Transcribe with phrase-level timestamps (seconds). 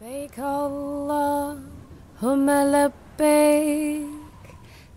[0.00, 4.08] لبيك اللهم لبيك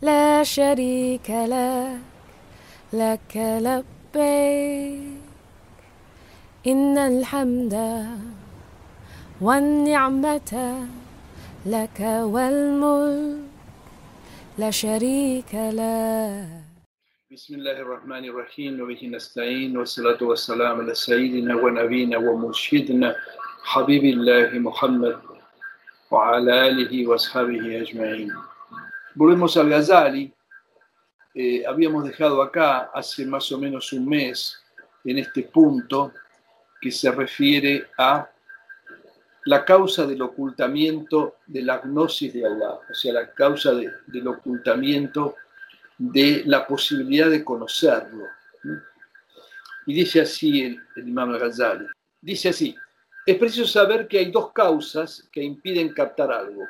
[0.02, 2.00] لا شريك لك
[2.94, 5.20] لك لبيك.
[6.68, 7.74] إن الحمد
[9.42, 10.52] والنعمة
[11.65, 13.38] لك والملك
[14.57, 16.47] لا شريك لك.
[17.31, 23.15] بسم الله الرحمن الرحيم وبه نستعين والصلاة والسلام على سيدنا ونبينا ومرشدنا
[23.64, 25.18] حبيب الله محمد
[26.11, 28.33] وعلى آله وأصحابه أجمعين
[29.15, 30.33] Volvemos al Ghazali.
[31.34, 34.56] Eh, habíamos dejado acá hace más o menos un mes
[35.05, 36.12] en este punto
[36.80, 38.28] que se refiere a
[39.45, 44.28] la causa del ocultamiento de la gnosis de Allah, o sea, la causa de- del
[44.28, 45.34] ocultamiento
[45.97, 48.24] de la posibilidad de conocerlo.
[49.87, 51.87] Y dice así el, el Imam al-Ghazali,
[52.20, 52.77] dice así,
[53.26, 56.64] es preciso saber que hay dos causas que impiden captar algo.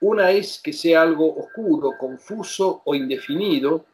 [0.00, 3.86] Una es que sea algo oscuro, confuso o indefinido,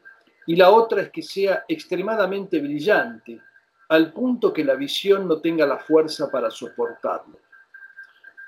[0.46, 3.40] y la otra es que sea extremadamente brillante,
[3.88, 7.38] al punto que la visión no tenga la fuerza para soportarlo.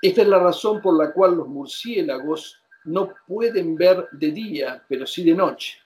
[0.01, 5.07] Esta es la razón por la cual los murciélagos no pueden ver de día, pero
[5.07, 5.79] sí de noche.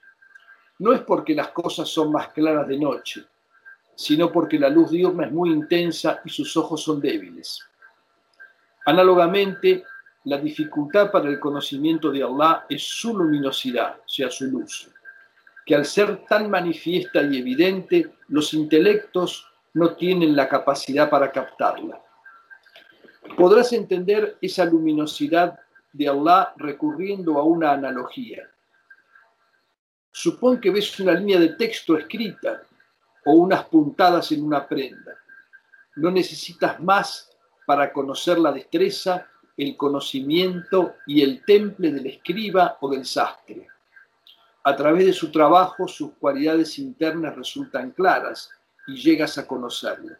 [0.79, 3.25] No es porque las cosas son más claras de noche,
[3.99, 7.59] sino porque la luz diurna es muy intensa y sus ojos son débiles.
[8.85, 9.83] Análogamente,
[10.23, 14.89] la dificultad para el conocimiento de Allah es su luminosidad, o sea, su luz,
[15.65, 22.01] que al ser tan manifiesta y evidente, los intelectos no tienen la capacidad para captarla.
[23.35, 25.59] Podrás entender esa luminosidad
[25.91, 28.49] de Allah recurriendo a una analogía.
[30.09, 32.63] Supón que ves una línea de texto escrita
[33.25, 35.17] o unas puntadas en una prenda.
[35.95, 37.29] No necesitas más
[37.65, 43.67] para conocer la destreza, el conocimiento y el temple del escriba o del sastre.
[44.63, 48.49] A través de su trabajo sus cualidades internas resultan claras
[48.87, 50.15] y llegas a conocerlo.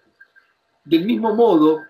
[0.83, 1.81] Del mismo modo,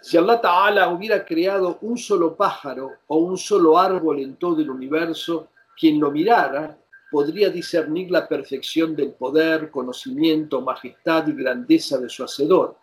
[0.00, 4.70] si Allah Ta'ala hubiera creado un solo pájaro o un solo árbol en todo el
[4.70, 5.48] universo,
[5.78, 6.76] quien lo mirara
[7.10, 12.76] podría discernir la perfección del poder, conocimiento, majestad y grandeza de su Hacedor,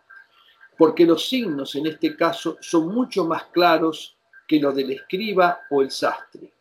[0.77, 5.81] porque los signos en este caso son mucho más claros que los del escriba o
[5.81, 6.51] el sastre.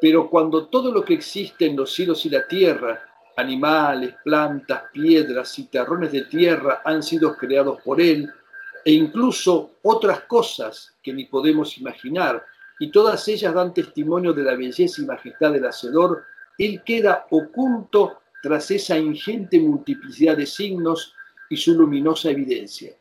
[0.00, 3.00] Pero cuando todo lo que existe en los cielos y la tierra,
[3.36, 8.30] animales, plantas, piedras y terrones de tierra han sido creados por él,
[8.84, 12.44] e incluso otras cosas que ni podemos imaginar,
[12.78, 16.24] y todas ellas dan testimonio de la belleza y majestad del Hacedor,
[16.58, 21.14] él queda oculto tras esa ingente multiplicidad de signos
[21.48, 22.92] y su luminosa evidencia.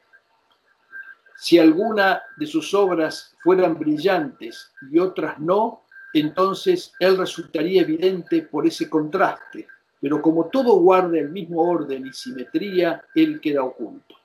[1.35, 5.83] Si alguna de sus obras fueran brillantes y otras no,
[6.13, 9.67] entonces él resultaría evidente por ese contraste,
[9.99, 14.20] pero como todo guarda el mismo orden y simetría, él queda oculto.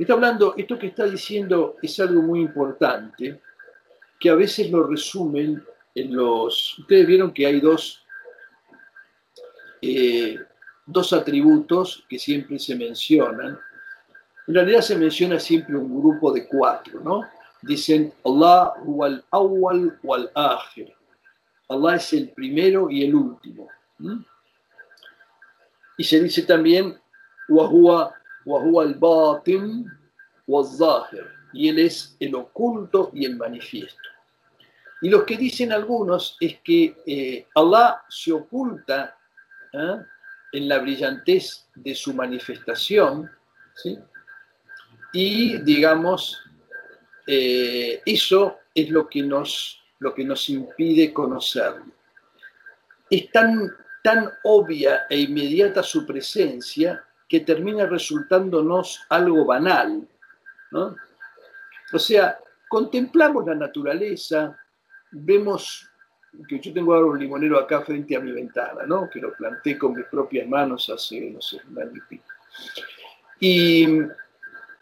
[0.00, 3.38] Está hablando, esto que está diciendo es algo muy importante,
[4.18, 5.62] que a veces lo resumen
[5.94, 6.78] en los...
[6.78, 8.02] Ustedes vieron que hay dos,
[9.82, 10.38] eh,
[10.86, 13.58] dos atributos que siempre se mencionan.
[14.46, 17.28] En realidad se menciona siempre un grupo de cuatro, ¿no?
[17.60, 20.94] Dicen Allah wal awwal wal akhir.
[21.68, 23.68] Allah es el primero y el último.
[25.98, 26.98] Y se dice también
[27.50, 28.14] Wahua
[31.52, 34.08] y él es el oculto y el manifiesto.
[35.02, 39.16] Y lo que dicen algunos es que eh, Allah se oculta
[39.72, 39.96] ¿eh?
[40.52, 43.30] en la brillantez de su manifestación,
[45.12, 46.42] y digamos,
[47.26, 51.86] eh, eso es lo que, nos, lo que nos impide conocerlo.
[53.08, 53.70] Es tan,
[54.02, 60.06] tan obvia e inmediata su presencia que termina resultándonos algo banal.
[60.72, 60.96] ¿no?
[61.92, 62.36] O sea,
[62.68, 64.58] contemplamos la naturaleza,
[65.12, 65.88] vemos
[66.48, 69.08] que yo tengo ahora un limonero acá frente a mi ventana, ¿no?
[69.08, 72.24] que lo planté con mis propias manos hace, no sé, un año y pico.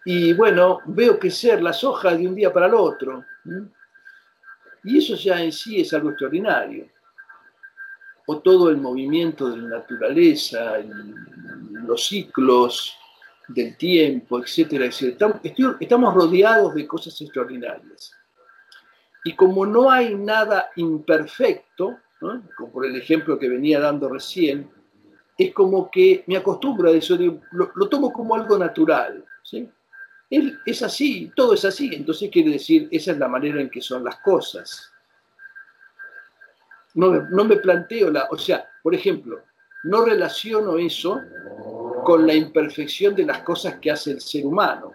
[0.07, 3.27] Y, bueno, veo crecer las hojas de un día para el otro.
[4.85, 6.89] Y eso ya en sí es algo extraordinario.
[8.31, 10.77] O todo el movimiento de la naturaleza,
[11.87, 12.95] los ciclos
[13.49, 15.41] del tiempo, etcétera, etcétera.
[15.43, 18.13] Estamos, estamos rodeados de cosas extraordinarias.
[19.25, 22.43] Y como no hay nada imperfecto, ¿no?
[22.57, 24.71] como por el ejemplo que venía dando recién,
[25.39, 29.25] es como que me acostumbro a eso, lo, lo tomo como algo natural.
[29.43, 29.69] ¿sí?
[30.31, 31.91] es así, todo es así.
[31.95, 34.93] Entonces quiere decir, esa es la manera en que son las cosas.
[36.99, 39.41] No, no me planteo la, o sea, por ejemplo,
[39.85, 41.21] no relaciono eso
[42.03, 44.95] con la imperfección de las cosas que hace el ser humano.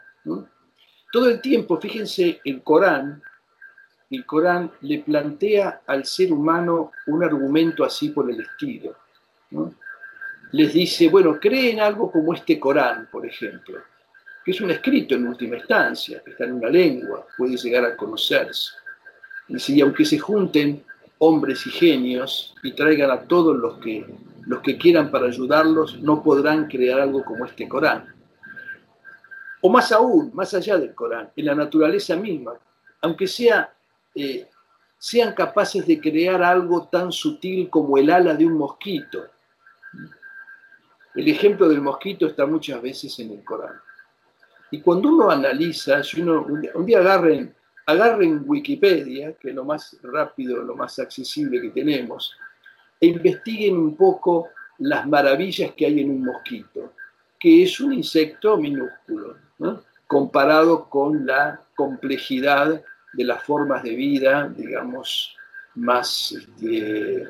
[1.14, 3.24] Todo el tiempo, fíjense, el Corán,
[4.12, 8.98] el Corán le plantea al ser humano un argumento así por el estilo.
[10.52, 13.80] Les dice, bueno, creen algo como este Corán, por ejemplo,
[14.44, 17.96] que es un escrito en última instancia, que está en una lengua, puede llegar a
[17.96, 18.72] conocerse.
[19.48, 20.84] Y aunque se junten
[21.26, 24.06] hombres y genios y traigan a todos los que,
[24.46, 28.14] los que quieran para ayudarlos, no podrán crear algo como este Corán.
[29.62, 32.54] O más aún, más allá del Corán, en la naturaleza misma,
[33.02, 33.74] aunque sea,
[34.14, 34.50] eh,
[34.98, 39.24] sean capaces de crear algo tan sutil como el ala de un mosquito.
[41.16, 43.80] El ejemplo del mosquito está muchas veces en el Corán.
[44.72, 47.56] Y cuando uno analiza, si uno un día, agarren,
[47.86, 52.36] agarren Wikipedia, que es lo más rápido, lo más accesible que tenemos,
[53.00, 54.50] e investiguen un poco
[54.80, 56.94] las maravillas que hay en un mosquito,
[57.40, 59.38] que es un insecto minúsculo,
[60.08, 62.82] comparado con la complejidad
[63.14, 65.36] de las formas de vida, digamos,
[65.76, 67.28] más, este,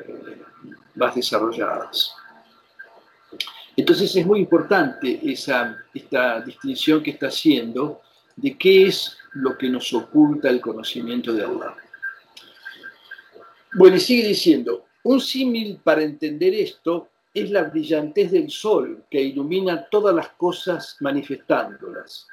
[0.96, 2.16] más desarrolladas.
[3.76, 8.02] Entonces es muy importante esa, esta distinción que está haciendo
[8.36, 11.76] de qué es lo que nos oculta el conocimiento de Allah.
[13.74, 19.22] Bueno, y sigue diciendo, un símil para entender esto es la brillantez del sol que
[19.22, 22.28] ilumina todas las cosas manifestándolas.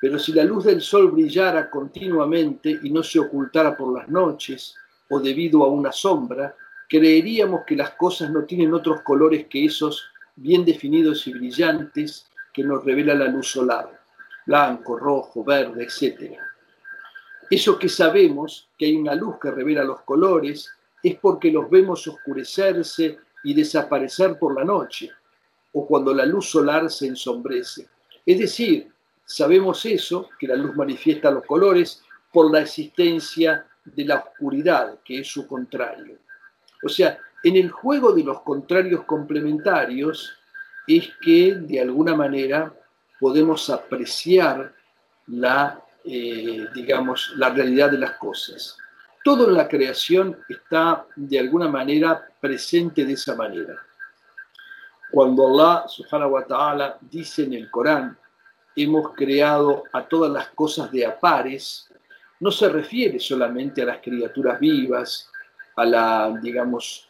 [0.00, 4.74] Pero si la luz del sol brillara continuamente y no se ocultara por las noches
[5.10, 6.54] o debido a una sombra,
[6.88, 10.02] creeríamos que las cosas no tienen otros colores que esos
[10.36, 14.00] bien definidos y brillantes que nos revela la luz solar,
[14.46, 16.38] blanco, rojo, verde, etc.
[17.50, 20.70] Eso que sabemos, que hay una luz que revela los colores,
[21.02, 25.10] es porque los vemos oscurecerse y desaparecer por la noche,
[25.72, 27.88] o cuando la luz solar se ensombrece.
[28.24, 28.90] Es decir,
[29.24, 32.02] sabemos eso, que la luz manifiesta los colores,
[32.32, 36.18] por la existencia de la oscuridad, que es su contrario.
[36.82, 40.36] O sea, en el juego de los contrarios complementarios
[40.86, 42.74] es que de alguna manera
[43.18, 44.74] podemos apreciar
[45.26, 48.76] la, eh, digamos, la realidad de las cosas.
[49.24, 53.76] Todo en la creación está de alguna manera presente de esa manera.
[55.10, 58.16] Cuando Allah subhanahu wa ta'ala dice en el Corán,
[58.76, 61.90] hemos creado a todas las cosas de a pares,
[62.38, 65.30] no se refiere solamente a las criaturas vivas,
[65.76, 67.08] a la, digamos,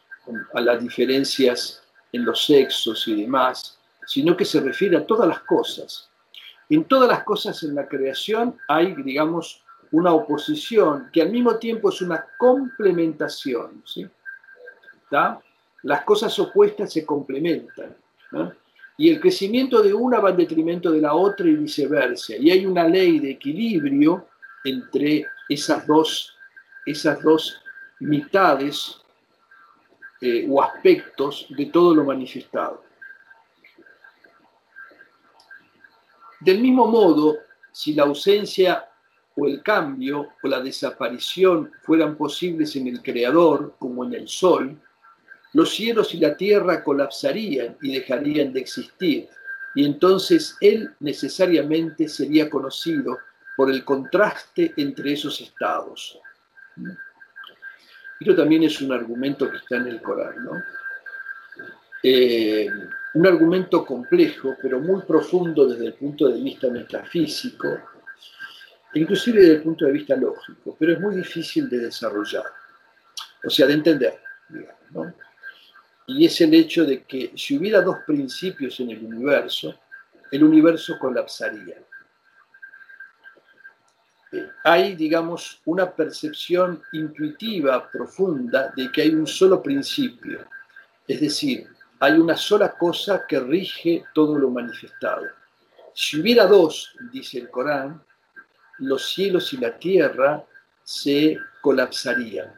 [0.55, 1.83] a las diferencias
[2.13, 3.76] en los sexos y demás,
[4.07, 6.09] sino que se refiere a todas las cosas.
[6.69, 9.63] En todas las cosas en la creación hay, digamos,
[9.93, 13.83] una oposición que al mismo tiempo es una complementación.
[13.85, 14.07] ¿sí?
[15.83, 17.97] Las cosas opuestas se complementan.
[18.99, 22.35] Y el crecimiento de una va en detrimento de la otra y viceversa.
[22.37, 24.27] Y hay una ley de equilibrio
[24.65, 26.35] entre esas dos,
[26.85, 27.61] esas dos
[28.01, 29.01] mitades
[30.21, 32.86] eh, o aspectos de todo lo manifestado.
[36.47, 37.39] Del mismo modo,
[37.73, 38.89] si la ausencia
[39.35, 44.81] o el cambio o la desaparición fueran posibles en el Creador, como en el Sol,
[45.55, 49.29] los cielos y la tierra colapsarían y dejarían de existir,
[49.75, 53.19] y entonces Él necesariamente sería conocido
[53.57, 56.17] por el contraste entre esos estados.
[58.21, 60.63] Esto también es un argumento que está en el Corán, ¿no?
[62.05, 62.69] Eh,
[63.17, 67.79] un argumento complejo, pero muy profundo desde el punto de vista metafísico,
[68.95, 72.45] inclusive desde el punto de vista lógico, pero es muy difícil de desarrollar,
[73.43, 74.21] o sea, de entender.
[76.07, 79.75] Y es el hecho de que si hubiera dos principios en el universo,
[80.31, 81.77] el universo colapsaría
[84.65, 90.41] hay, digamos, una percepción intuitiva profunda de que hay un solo principio,
[91.07, 91.69] es decir,
[92.01, 95.27] hay una sola cosa que rige todo lo manifestado.
[95.95, 98.03] Si hubiera dos, dice el Corán,
[98.79, 100.45] los cielos y la tierra
[100.83, 102.53] se colapsarían.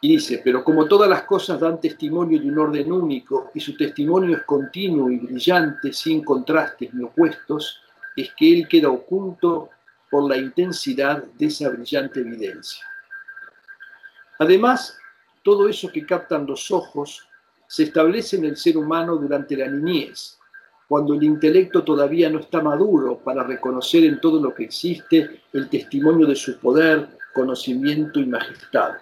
[0.00, 3.76] Y dice, pero como todas las cosas dan testimonio de un orden único y su
[3.76, 7.80] testimonio es continuo y brillante, sin contrastes ni opuestos,
[8.14, 9.70] es que él queda oculto
[10.10, 12.84] por la intensidad de esa brillante evidencia.
[14.38, 14.98] Además,
[15.42, 17.26] todo eso que captan los ojos
[17.66, 20.38] se establece en el ser humano durante la niñez,
[20.88, 25.68] cuando el intelecto todavía no está maduro para reconocer en todo lo que existe el
[25.68, 28.94] testimonio de su poder, conocimiento y majestad.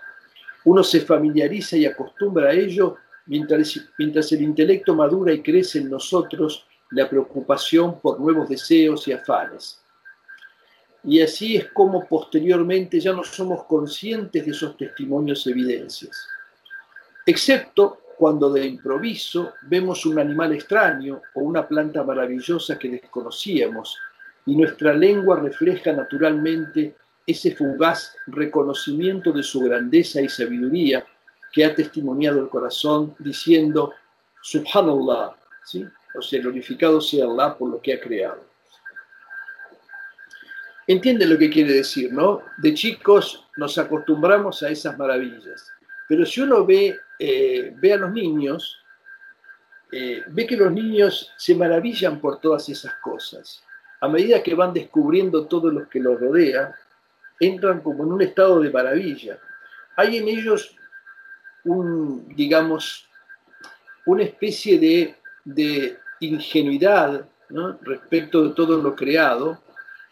[0.64, 5.90] Uno se familiariza y acostumbra a ello mientras, mientras el intelecto madura y crece en
[5.90, 9.83] nosotros la preocupación por nuevos deseos y afanes.
[11.04, 16.26] Y así es como posteriormente ya no somos conscientes de esos testimonios evidencias,
[17.26, 23.98] excepto cuando de improviso vemos un animal extraño o una planta maravillosa que desconocíamos
[24.46, 26.94] y nuestra lengua refleja naturalmente
[27.26, 31.04] ese fugaz reconocimiento de su grandeza y sabiduría
[31.52, 33.92] que ha testimoniado el corazón diciendo,
[34.42, 35.34] Subhanallah,
[35.64, 35.86] ¿sí?
[36.14, 38.53] o sea, glorificado sea Allah por lo que ha creado.
[40.86, 42.42] Entiende lo que quiere decir, ¿no?
[42.58, 45.70] De chicos nos acostumbramos a esas maravillas,
[46.08, 48.78] pero si uno ve, eh, ve a los niños,
[49.90, 53.62] eh, ve que los niños se maravillan por todas esas cosas.
[54.00, 56.74] A medida que van descubriendo todo lo que los rodea,
[57.40, 59.38] entran como en un estado de maravilla.
[59.96, 60.76] Hay en ellos
[61.64, 63.08] un, digamos,
[64.04, 65.14] una especie de,
[65.44, 67.26] de ingenuidad
[67.82, 69.62] respecto de todo lo creado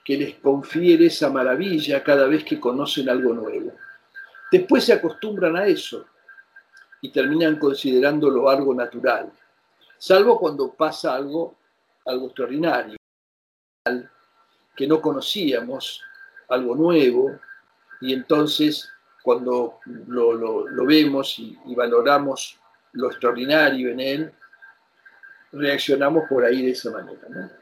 [0.05, 3.73] que les confiere esa maravilla cada vez que conocen algo nuevo.
[4.51, 6.07] Después se acostumbran a eso
[7.01, 9.33] y terminan considerándolo algo natural,
[9.99, 11.57] salvo cuando pasa algo,
[12.05, 12.97] algo extraordinario,
[14.77, 16.03] que no conocíamos,
[16.49, 17.39] algo nuevo,
[18.01, 18.89] y entonces
[19.23, 22.59] cuando lo, vemos y, valoramos
[22.93, 24.33] lo extraordinario en él,
[25.53, 27.62] reaccionamos por ahí de esa manera.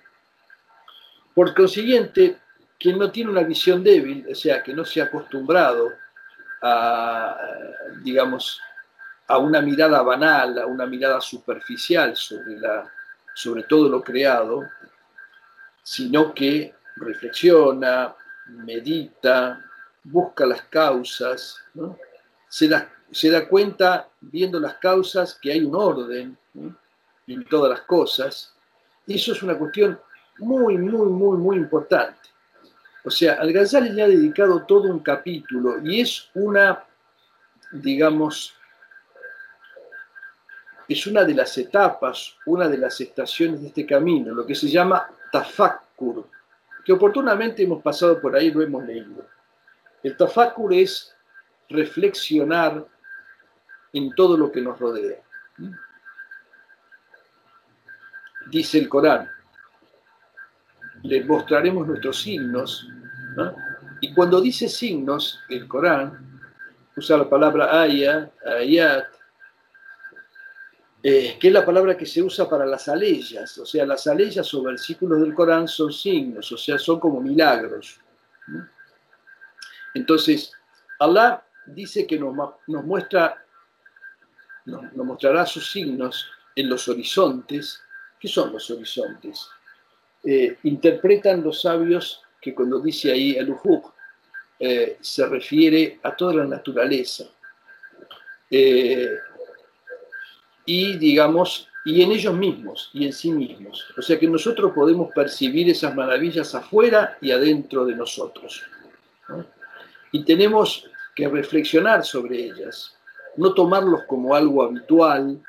[1.35, 2.39] Por consiguiente,
[2.79, 5.91] quien no tiene una visión débil, o sea, que no se ha acostumbrado
[6.63, 7.37] a,
[8.03, 8.61] digamos,
[9.27, 14.63] a una mirada banal, a una mirada superficial sobre, todo lo creado,
[15.83, 18.15] sino que reflexiona,
[18.47, 19.65] medita,
[20.03, 21.63] busca las causas,
[22.49, 26.37] se, da, se, da, cuenta, viendo las causas, que hay un orden
[27.27, 28.55] en todas las cosas.
[29.07, 30.01] Eso es una cuestión
[30.41, 32.17] muy, muy, muy, muy importante.
[33.05, 36.85] O sea, al Ghazali le ha dedicado todo un capítulo y es una,
[37.73, 38.55] digamos,
[40.89, 44.69] es una de las etapas, una de las estaciones de este camino, lo que se
[44.69, 46.27] llama tafakkur,
[46.85, 49.27] que oportunamente hemos pasado por ahí, lo hemos leído.
[50.03, 51.15] El tafakkur es
[51.69, 52.85] reflexionar
[53.93, 55.21] en todo lo que nos rodea.
[58.51, 59.31] Dice el Corán,
[61.03, 62.89] les mostraremos nuestros signos,
[64.01, 66.41] y cuando dice signos, el Corán
[66.97, 69.07] usa la palabra aya, ayat,
[71.03, 74.53] eh, que es la palabra que se usa para las aleyas, o sea, las aleyas
[74.53, 77.99] o versículos del Corán son signos, o sea, son como milagros.
[79.95, 80.53] Entonces,
[80.99, 82.35] Allah dice que nos,
[82.85, 83.45] muestra,
[84.67, 87.83] nos, mostrará sus signos en los horizontes.
[88.19, 89.49] ¿Qué son los horizontes?
[90.25, 93.93] Eh, interpretan los sabios que cuando dice ahí el Ufuk,
[94.59, 97.25] eh, se refiere a toda la naturaleza.
[98.51, 99.09] Eh,
[100.67, 103.87] y digamos, y en ellos mismos y en sí mismos.
[103.97, 108.63] O sea que nosotros podemos percibir esas maravillas afuera y adentro de nosotros.
[110.13, 112.97] Y tenemos que reflexionar sobre ellas,
[113.37, 115.41] no tomarlos como algo habitual,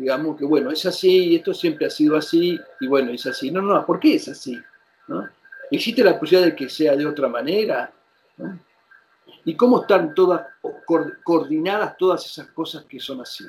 [0.00, 3.50] digamos que bueno, es así, esto siempre ha sido así, y bueno, es así.
[3.50, 4.58] No, no, ¿por qué es así?
[5.70, 7.92] ¿Existe la posibilidad de que sea de otra manera?
[9.44, 10.46] ¿Y cómo están todas
[11.22, 13.44] coordinadas todas esas cosas que son así?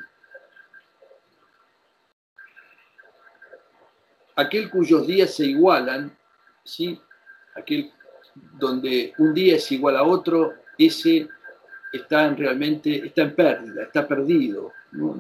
[4.36, 6.16] aquel cuyos días se igualan,
[6.64, 7.00] ¿sí?
[7.56, 7.92] aquel
[8.34, 11.28] donde un día es igual a otro, ese
[11.92, 14.72] está en realmente está en pérdida, está perdido,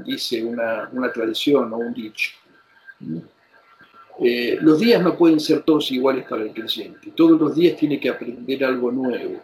[0.05, 2.31] dice una, tradición o un dicho.
[4.19, 7.11] Eh, los días no pueden ser todos iguales para el creyente.
[7.15, 9.41] Todos los días tiene que aprender algo nuevo.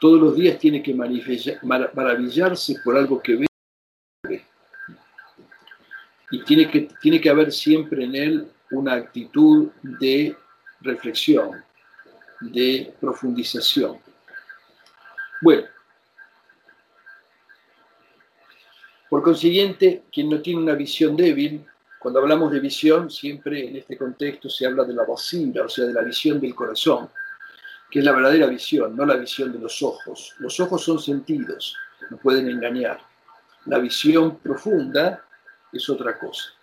[0.00, 3.46] Todos los días tiene que maravillarse por algo que ve.
[6.32, 10.36] Y tiene que, tiene que haber siempre en él una actitud de
[10.80, 11.62] reflexión,
[12.40, 13.98] de profundización.
[15.42, 15.66] Bueno,
[19.10, 21.66] por consiguiente, quien no tiene una visión débil,
[21.98, 25.84] cuando hablamos de visión, siempre en este contexto se habla de la basira, o sea,
[25.84, 27.10] de la visión del corazón,
[27.90, 30.34] que es la verdadera visión, no la visión de los ojos.
[30.38, 31.76] Los ojos son sentidos,
[32.08, 33.00] no pueden engañar.
[33.66, 35.24] La visión profunda
[35.72, 36.54] es otra cosa.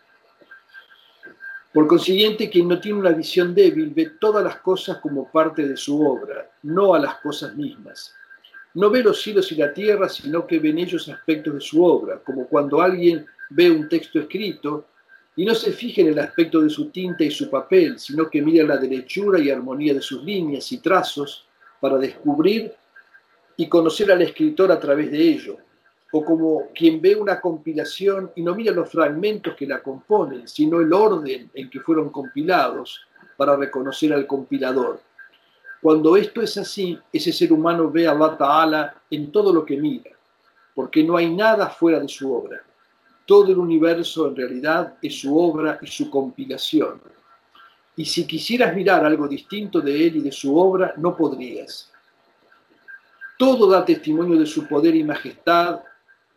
[1.73, 5.75] Por consiguiente, quien no tiene una visión débil ve todas las cosas como parte de
[5.75, 8.15] su obra, no a las cosas mismas.
[8.77, 11.83] No ve los cielos y la tierra, sino que ve en ellos aspectos de su
[11.83, 14.85] obra, como cuando alguien ve un texto escrito
[15.35, 18.39] y no se fija en el aspecto de su tinta y su papel, sino que
[18.39, 21.47] mira la derechura y armonía de sus líneas y trazos
[21.79, 22.71] para descubrir
[23.55, 25.57] y conocer al escritor a través de ello,
[26.11, 30.81] o como quien ve una compilación y no mira los fragmentos que la componen, sino
[30.81, 33.07] el orden en que fueron compilados
[33.37, 35.06] para reconocer al compilador.
[35.81, 39.77] Cuando esto es así, ese ser humano ve a Allah Ta'ala en todo lo que
[39.77, 40.11] mira,
[40.73, 42.63] porque no hay nada fuera de su obra.
[43.25, 47.01] Todo el universo en realidad es su obra y su compilación.
[47.95, 51.91] Y si quisieras mirar algo distinto de él y de su obra, no podrías.
[53.37, 55.81] Todo da testimonio de su poder y majestad,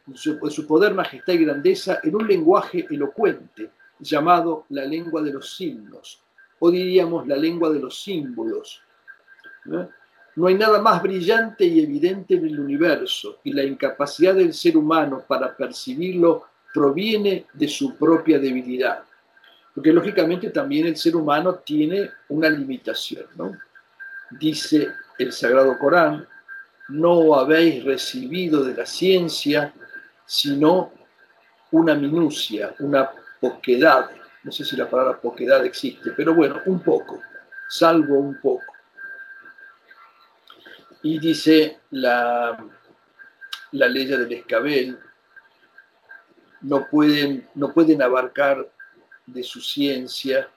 [0.06, 5.56] de su poder, majestad y grandeza en un lenguaje elocuente llamado la lengua de los
[5.56, 6.22] signos,
[6.58, 8.82] o diríamos la lengua de los símbolos.
[10.36, 14.76] No hay nada más brillante y evidente en el universo, y la incapacidad del ser
[14.76, 19.02] humano para percibirlo proviene de su propia debilidad.
[19.74, 23.24] Porque lógicamente también el ser humano tiene una limitación.
[23.36, 23.52] ¿no?
[24.38, 26.26] Dice el Sagrado Corán,
[26.88, 29.72] no habéis recibido de la ciencia
[30.26, 30.92] sino
[31.72, 33.10] una minucia, una
[33.40, 34.10] poquedad.
[34.44, 37.20] No sé si la palabra poquedad existe, pero bueno, un poco,
[37.68, 38.69] salvo un poco.
[41.02, 42.62] Y dice la,
[43.72, 44.98] la ley del escabel,
[46.62, 48.68] no pueden, no pueden abarcar
[49.26, 50.48] de su ciencia,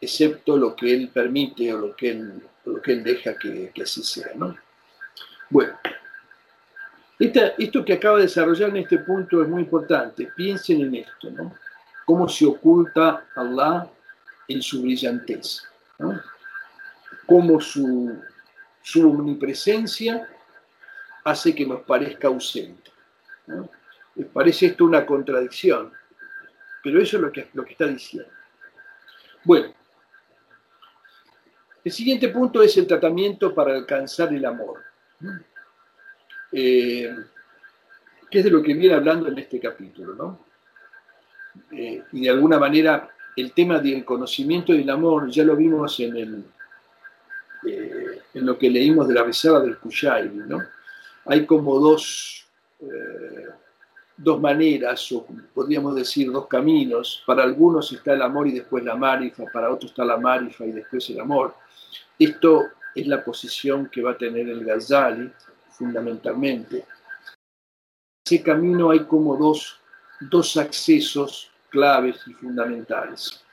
[0.00, 4.02] excepto lo que él permite o lo que él, lo que él deja que, así
[4.02, 4.32] sea.
[4.34, 4.56] ¿no?
[5.48, 5.78] Bueno,
[7.18, 10.30] esto que acaba de desarrollar en este punto es muy importante.
[10.34, 11.54] Piensen en esto, ¿no?
[12.04, 13.88] Cómo se oculta Allah
[14.48, 15.62] en su brillantez.
[16.00, 16.20] ¿no?
[17.32, 18.14] Cómo su,
[18.82, 20.28] su omnipresencia
[21.24, 22.90] hace que nos parezca ausente.
[24.34, 25.90] Parece esto una contradicción,
[26.82, 28.30] pero eso es lo que, lo que está diciendo.
[29.44, 29.72] Bueno,
[31.82, 34.82] el siguiente punto es el tratamiento para alcanzar el amor,
[36.52, 37.16] eh,
[38.30, 40.44] que es de lo que viene hablando en este capítulo, ¿no?
[41.70, 45.98] Eh, y de alguna manera el tema del conocimiento y el amor ya lo vimos
[46.00, 46.44] en, el,
[47.66, 50.62] eh, en lo que leímos de la reserva del Kushayri, ¿no?
[51.26, 52.46] Hay como dos
[52.80, 53.48] eh,
[54.16, 57.22] dos maneras, o podríamos decir dos caminos.
[57.26, 60.72] Para algunos está el amor y después la marifa, para otros está la marifa y
[60.72, 61.54] después el amor.
[62.18, 65.30] Esto es la posición que va a tener el Ghazali,
[65.70, 66.76] fundamentalmente.
[66.78, 66.84] En
[68.24, 69.80] ese camino hay como dos,
[70.20, 73.44] dos accesos claves y fundamentales.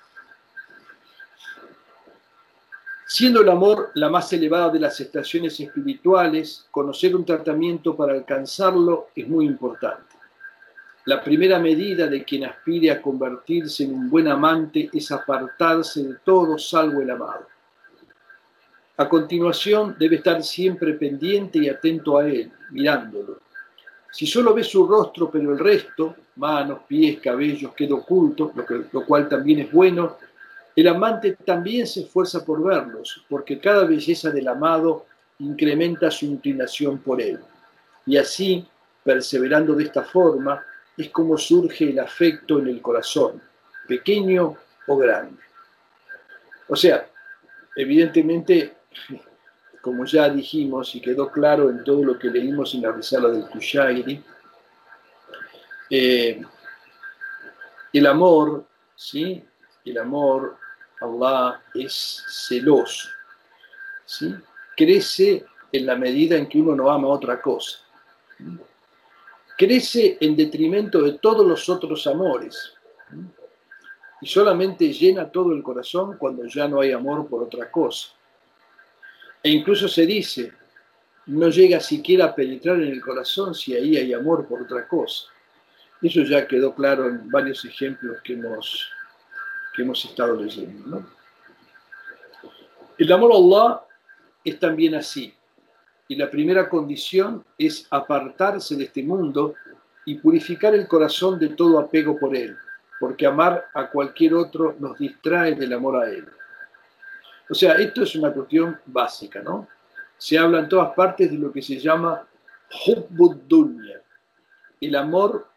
[3.12, 9.08] Siendo el amor la más elevada de las estaciones espirituales, conocer un tratamiento para alcanzarlo
[9.16, 10.16] es muy importante.
[11.06, 16.16] La primera medida de quien aspire a convertirse en un buen amante es apartarse de
[16.24, 17.48] todo salvo el amado.
[18.98, 23.40] A continuación debe estar siempre pendiente y atento a él, mirándolo.
[24.12, 29.04] Si solo ve su rostro pero el resto, manos, pies, cabellos, queda oculto, lo, lo
[29.04, 30.18] cual también es bueno,
[30.80, 35.06] el amante también se esfuerza por verlos, porque cada belleza del amado
[35.40, 37.40] incrementa su inclinación por él.
[38.06, 38.66] Y así,
[39.04, 40.64] perseverando de esta forma,
[40.96, 43.42] es como surge el afecto en el corazón,
[43.88, 44.56] pequeño
[44.88, 45.42] o grande.
[46.68, 47.10] O sea,
[47.76, 48.76] evidentemente,
[49.82, 53.48] como ya dijimos y quedó claro en todo lo que leímos en la risala del
[53.50, 54.24] Kushairi,
[55.90, 56.42] eh,
[57.92, 58.66] el amor,
[58.96, 59.44] ¿sí?
[59.84, 60.58] El amor
[61.02, 63.10] Allah es celoso.
[64.06, 64.34] ¿sí?
[64.76, 67.80] Crece en la medida en que uno no ama otra cosa.
[69.58, 72.74] Crece en detrimento de todos los otros amores.
[74.22, 78.10] Y solamente llena todo el corazón cuando ya no hay amor por otra cosa.
[79.42, 80.52] E incluso se dice,
[81.28, 85.28] no llega siquiera a penetrar en el corazón si ahí hay amor por otra cosa.
[86.02, 88.90] Eso ya quedó claro en varios ejemplos que hemos
[89.78, 91.06] hemos estado leyendo.
[92.98, 93.82] El amor a Allah
[94.44, 95.34] es también así.
[96.08, 99.54] Y la primera condición es apartarse de este mundo
[100.06, 102.58] y purificar el corazón de todo apego por él,
[103.00, 106.28] porque amar a cualquier otro nos distrae del amor a él.
[107.50, 109.68] O sea, esto es una cuestión básica, ¿no?
[110.18, 112.28] Se habla en todas partes de lo que se llama
[112.86, 113.38] hubbud
[114.82, 115.48] el amor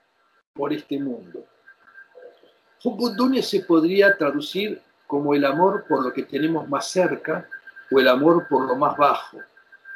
[0.53, 1.45] por este mundo.
[2.85, 7.49] Dunya se podría traducir como el amor por lo que tenemos más cerca
[7.91, 9.39] o el amor por lo más bajo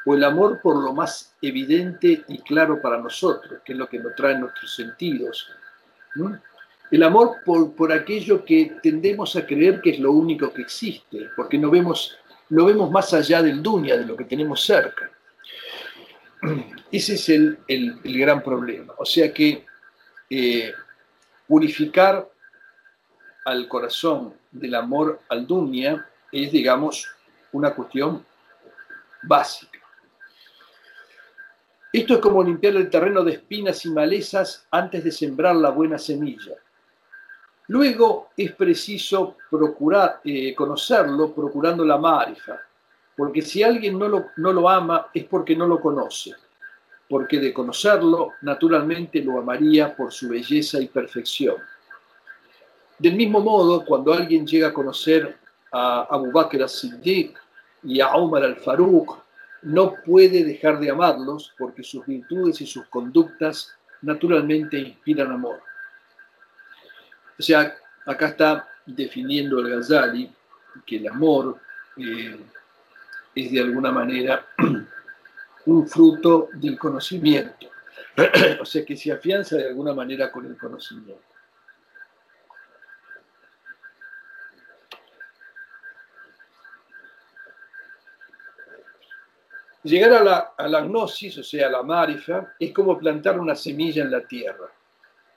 [0.06, 3.98] o el amor por lo más evidente y claro para nosotros, que es lo que
[3.98, 5.50] nos trae nuestros sentidos.
[6.90, 11.28] El amor por, por, aquello que tendemos a creer que es lo único que existe,
[11.34, 12.16] porque no vemos,
[12.50, 15.10] no vemos más allá del dunya, de lo que tenemos cerca.
[16.92, 18.94] Ese es el, el, gran problema.
[18.98, 19.66] O sea que
[20.30, 20.72] eh,
[21.48, 22.28] purificar
[23.46, 27.08] al corazón del amor al dunya es, digamos,
[27.52, 28.24] una cuestión
[29.22, 29.78] básica.
[31.92, 35.96] Esto es como limpiar el terreno de espinas y malezas antes de sembrar la buena
[35.96, 36.54] semilla.
[37.68, 42.60] Luego es preciso procurar, eh, conocerlo procurando la marifa,
[43.16, 46.32] porque si alguien no lo, no lo ama es porque no lo conoce,
[47.08, 51.56] porque de conocerlo naturalmente lo amaría por su belleza y perfección.
[52.98, 55.36] Del mismo modo, cuando alguien llega a conocer
[55.72, 57.36] a Abu Bakr al-Siddiq
[57.82, 59.18] y a Omar al-Faruq,
[59.62, 65.60] no puede dejar de amarlos porque sus virtudes y sus conductas naturalmente inspiran amor.
[67.38, 67.74] O sea,
[68.06, 70.30] acá está definiendo el Ghazali
[70.86, 71.58] que el amor
[71.96, 72.38] eh,
[73.34, 74.46] es de alguna manera
[75.66, 77.68] un fruto del conocimiento.
[78.60, 81.35] o sea, que se afianza de alguna manera con el conocimiento.
[89.86, 90.14] Llegar
[90.58, 94.26] a la, gnosis, o sea, a la marifa, es como plantar una semilla en la
[94.26, 94.68] tierra.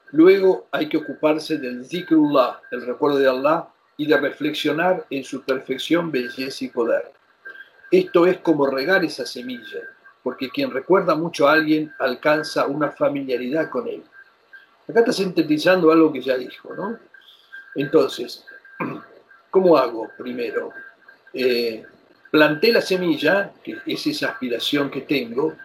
[0.09, 5.43] Luego hay que ocuparse del zikrullah, el recuerdo de Allah, y de reflexionar en su
[5.43, 7.12] perfección, belleza y poder.
[7.91, 9.81] Esto es como regar esa semilla,
[10.23, 14.03] porque quien recuerda mucho a alguien alcanza una familiaridad con él.
[14.88, 16.97] Acá está sintetizando algo que ya dijo, ¿no?
[17.75, 18.43] Entonces,
[19.51, 20.71] ¿cómo hago primero?
[21.35, 21.85] Eh,
[22.32, 25.56] planté la semilla, que es esa aspiración que tengo,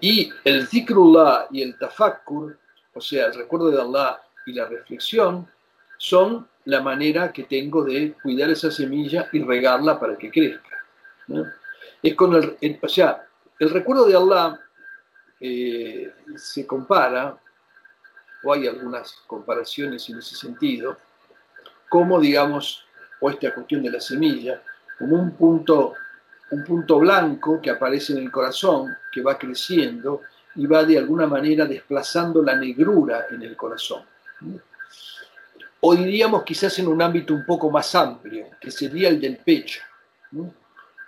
[0.00, 2.58] y el zikrullah y el tafakkur,
[2.94, 5.48] o sea, el recuerdo de Allah y la reflexión,
[5.96, 10.84] son la manera que tengo de cuidar esa semilla y regarla para que crezca.
[12.02, 13.24] Es con el, o sea,
[13.58, 14.60] el recuerdo de Allah
[15.40, 17.38] eh, se compara,
[18.44, 20.98] o hay algunas comparaciones en ese sentido,
[21.88, 22.84] como, digamos,
[23.20, 24.60] o esta cuestión de la semilla,
[24.98, 25.94] como un punto,
[26.52, 30.20] un punto blanco que aparece en el corazón, que va creciendo
[30.54, 34.02] y va de alguna manera desplazando la negrura en el corazón.
[35.80, 39.80] O diríamos quizás en un ámbito un poco más amplio, que sería el del pecho.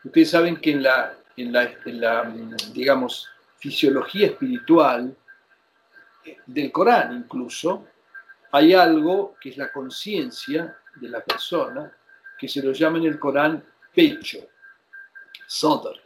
[0.02, 1.52] Ustedes saben que en la, en
[2.00, 2.32] la,
[2.72, 3.28] digamos,
[3.58, 5.14] fisiología espiritual
[6.46, 7.86] del Corán incluso,
[8.50, 11.92] hay algo que es la conciencia de la persona,
[12.38, 13.62] que se lo llama en el Corán
[13.94, 14.38] pecho,
[15.46, 15.96] Sodar.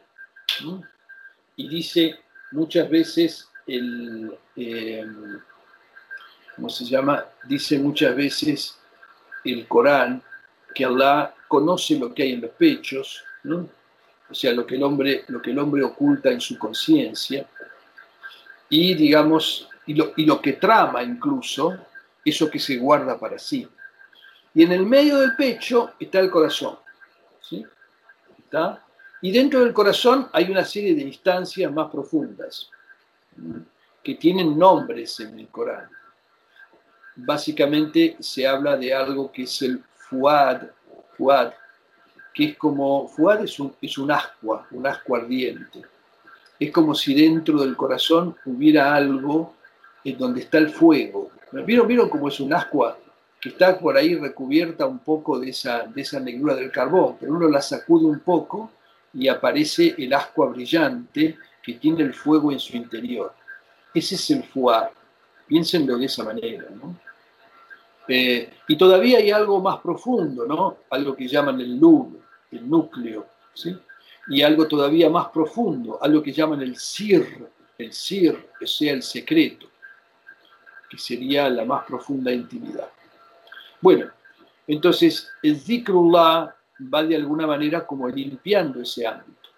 [1.57, 2.19] Y dice
[2.53, 5.41] muchas veces el, em,
[6.57, 7.25] ¿cómo se llama?
[7.45, 8.79] Dice muchas veces
[9.45, 10.23] el Corán
[10.75, 13.25] que Allah conoce lo que hay en los pechos,
[14.31, 17.47] o sea, lo que el hombre, lo que el hombre oculta en su conciencia,
[18.69, 21.79] y digamos, y lo, y lo que trama incluso,
[22.25, 23.67] eso que se guarda para sí.
[24.55, 26.79] Y en el medio del pecho está el corazón.
[27.41, 27.65] ¿sí?
[29.21, 32.71] Y dentro del corazón hay una serie de instancias más profundas
[34.03, 35.89] que tienen nombres en el Corán.
[37.17, 40.63] Básicamente se habla de algo que es el fuad,
[41.17, 41.53] fuad
[42.33, 45.83] que es como, fuad es un, es un ascua, un ascua ardiente.
[46.61, 49.57] Es como si dentro del corazón hubiera algo
[50.05, 51.33] en donde está el fuego.
[51.51, 52.97] ¿Vieron, ¿Vieron cómo es un ascua?
[53.41, 57.33] que está por ahí recubierta un poco de esa, de esa negrura del carbón, pero
[57.35, 58.73] uno la sacude un poco
[59.15, 63.33] y aparece el ascua brillante que tiene el fuego en su interior.
[63.95, 64.93] Ese es el fuar.
[65.47, 66.67] Piénsenlo de esa manera.
[68.07, 70.79] Eh, y todavía hay algo más profundo, ¿no?
[70.91, 73.77] Algo que llaman el lub, el núcleo, ¿sí?
[74.29, 79.03] Y algo todavía más profundo, algo que llaman el sir, el sir, o sea, el
[79.03, 79.67] secreto,
[80.89, 82.89] que sería la más profunda intimidad.
[83.81, 84.11] Bueno,
[84.67, 89.49] entonces el zikrullah va de alguna manera como limpiando ese ámbito.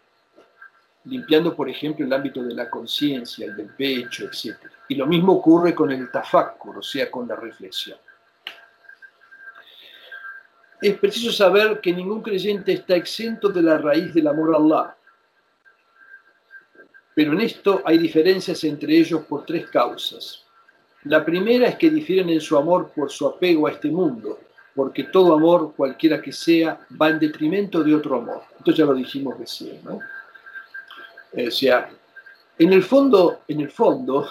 [1.04, 4.56] Limpiando, por ejemplo, el ámbito de la conciencia, el del pecho, etc.
[4.88, 7.98] Y lo mismo ocurre con el tafakkur, o sea, con la reflexión.
[10.80, 14.96] Es preciso saber que ningún creyente está exento de la raíz del amor a Allah.
[17.14, 20.46] Pero en esto hay diferencias entre ellos por tres causas.
[21.04, 24.38] La primera es que difieren en su amor por su apego a este mundo,
[24.74, 28.42] porque todo amor, cualquiera que sea, va en detrimento de otro amor.
[28.59, 30.00] Esto ya lo dijimos recién, ¿no?
[31.33, 31.90] O sea,
[32.59, 34.28] en el fondo, en el fondo,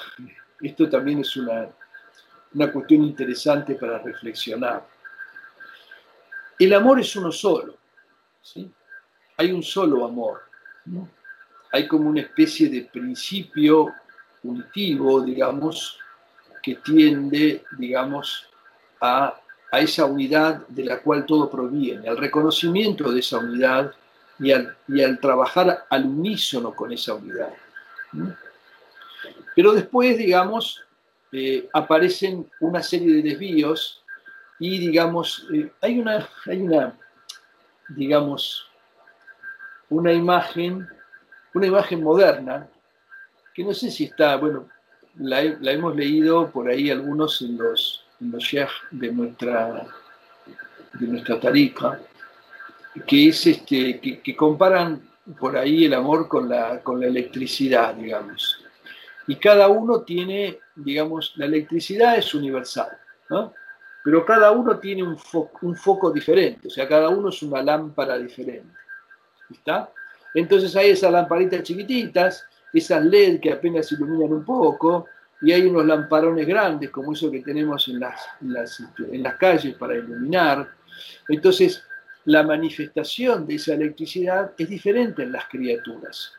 [0.62, 1.68] esto también es una,
[2.54, 4.86] una cuestión interesante para reflexionar.
[6.58, 7.78] El amor es uno solo,
[8.42, 8.72] ¿sí?
[9.38, 10.42] Hay un solo amor,
[10.86, 11.10] ¿no?
[11.72, 13.94] Hay como una especie de principio
[14.44, 16.00] unitivo, digamos,
[16.62, 18.50] que tiende, digamos,
[19.00, 19.40] a,
[19.72, 23.94] esa unidad de la cual todo proviene, al reconocimiento de esa unidad
[24.40, 27.54] y al, y al trabajar al unísono con esa unidad.
[29.56, 30.84] Pero después, digamos,
[31.32, 34.04] eh, aparecen una serie de desvíos
[34.58, 36.98] y, digamos, eh, hay, una, hay una,
[37.90, 38.68] digamos,
[39.90, 40.88] una imagen,
[41.54, 42.68] una imagen moderna,
[43.54, 44.68] que no sé si está, bueno,
[45.18, 48.56] la, hemos leído por ahí algunos en los, los
[48.92, 49.86] de nuestra,
[50.94, 52.00] de nuestra tarica,
[53.08, 55.02] que es este, que, comparan
[55.40, 58.64] por ahí el amor con la, con la electricidad, digamos.
[59.28, 62.90] Y cada uno tiene, digamos, la electricidad es universal,
[63.30, 63.54] ¿no?
[64.04, 65.18] Pero cada uno tiene un,
[65.62, 68.74] un foco diferente, o sea, cada uno es una lámpara diferente.
[69.52, 69.92] ¿Está?
[70.34, 75.06] Entonces hay esas lamparitas chiquititas esas LED que apenas iluminan un poco,
[75.42, 79.96] y hay unos lamparones grandes, como eso que tenemos en las, en las, calles para
[79.96, 80.70] iluminar.
[81.28, 81.84] Entonces,
[82.26, 86.34] la manifestación de esa electricidad es diferente en las criaturas.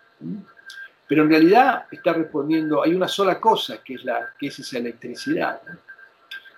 [1.09, 4.79] Pero en realidad está respondiendo, hay una sola cosa que es, la, que es esa
[4.79, 5.61] electricidad.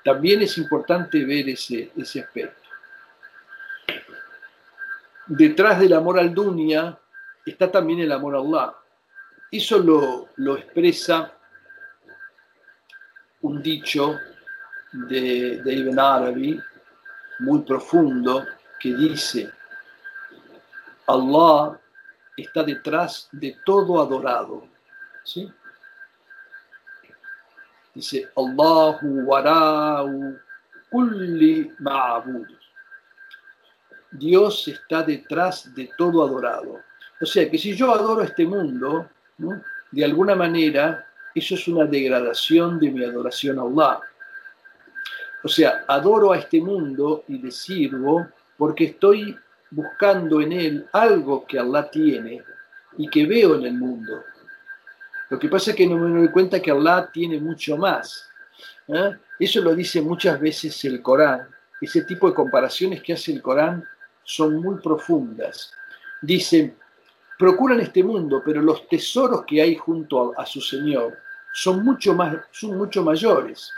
[0.04, 2.60] También es importante ver ese, ese aspecto.
[5.26, 6.98] Detrás del amor al dunya
[7.46, 8.74] está también el amor a Allah.
[9.50, 11.32] Eso lo, expresa
[13.42, 14.18] un dicho
[14.92, 16.60] de, Ibn Arabi
[17.40, 18.46] muy profundo
[18.78, 19.50] que dice,
[21.06, 21.78] Allah
[22.36, 24.66] está detrás de todo adorado.
[25.24, 25.50] ¿Sí?
[27.94, 30.38] Dice, Allahu wara'u
[30.90, 32.48] kulli ma'bud.
[34.12, 36.80] Dios está detrás de todo adorado.
[37.20, 39.08] O sea que si yo adoro este mundo,
[39.90, 44.00] de alguna manera, eso es una degradación de mi adoración a Allah.
[45.44, 49.36] O sea, adoro a este mundo y le sirvo porque estoy
[49.70, 52.42] buscando en él algo que Allah tiene
[52.98, 54.22] y que veo en el mundo.
[55.30, 58.28] Lo que pasa es que no me doy cuenta que Allah tiene mucho más.
[58.88, 59.16] ¿eh?
[59.38, 61.48] Eso lo dice muchas veces el Corán.
[61.80, 63.82] Ese tipo de comparaciones que hace el Corán
[64.22, 65.72] son muy profundas.
[66.20, 66.76] Dice,
[67.42, 71.18] procuran este mundo, pero los tesoros que hay junto a, su Señor
[71.52, 73.68] son mucho, más, son mucho mayores.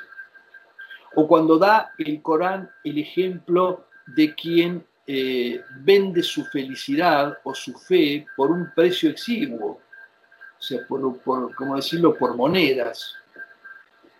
[1.14, 7.72] O cuando da el Corán el ejemplo de quien eh, vende su felicidad o su
[7.72, 9.81] fe por un precio exiguo,
[10.59, 13.16] o sea, por, por como decirlo, por monedas.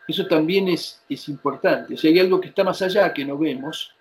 [0.09, 1.93] Eso también es, es importante.
[1.93, 3.95] O sea, hay algo que está más allá que no vemos.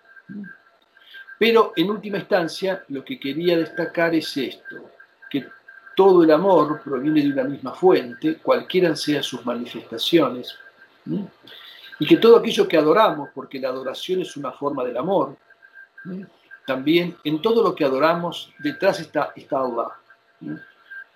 [1.37, 4.89] Pero en última instancia, lo que quería destacar es esto
[5.95, 10.55] todo el amor proviene de una misma fuente, cualquiera sean sus manifestaciones,
[11.99, 15.35] y que todo aquello que adoramos, porque la adoración es una forma del amor,
[16.65, 19.89] también en todo lo que adoramos, detrás está, está Allah.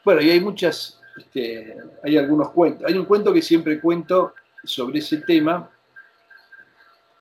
[0.03, 2.85] Bueno, y hay muchas, este, hay algunos cuentos.
[2.87, 5.69] Hay un cuento que siempre cuento sobre ese tema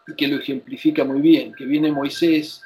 [0.06, 2.62] y que lo ejemplifica muy bien, que viene Moisés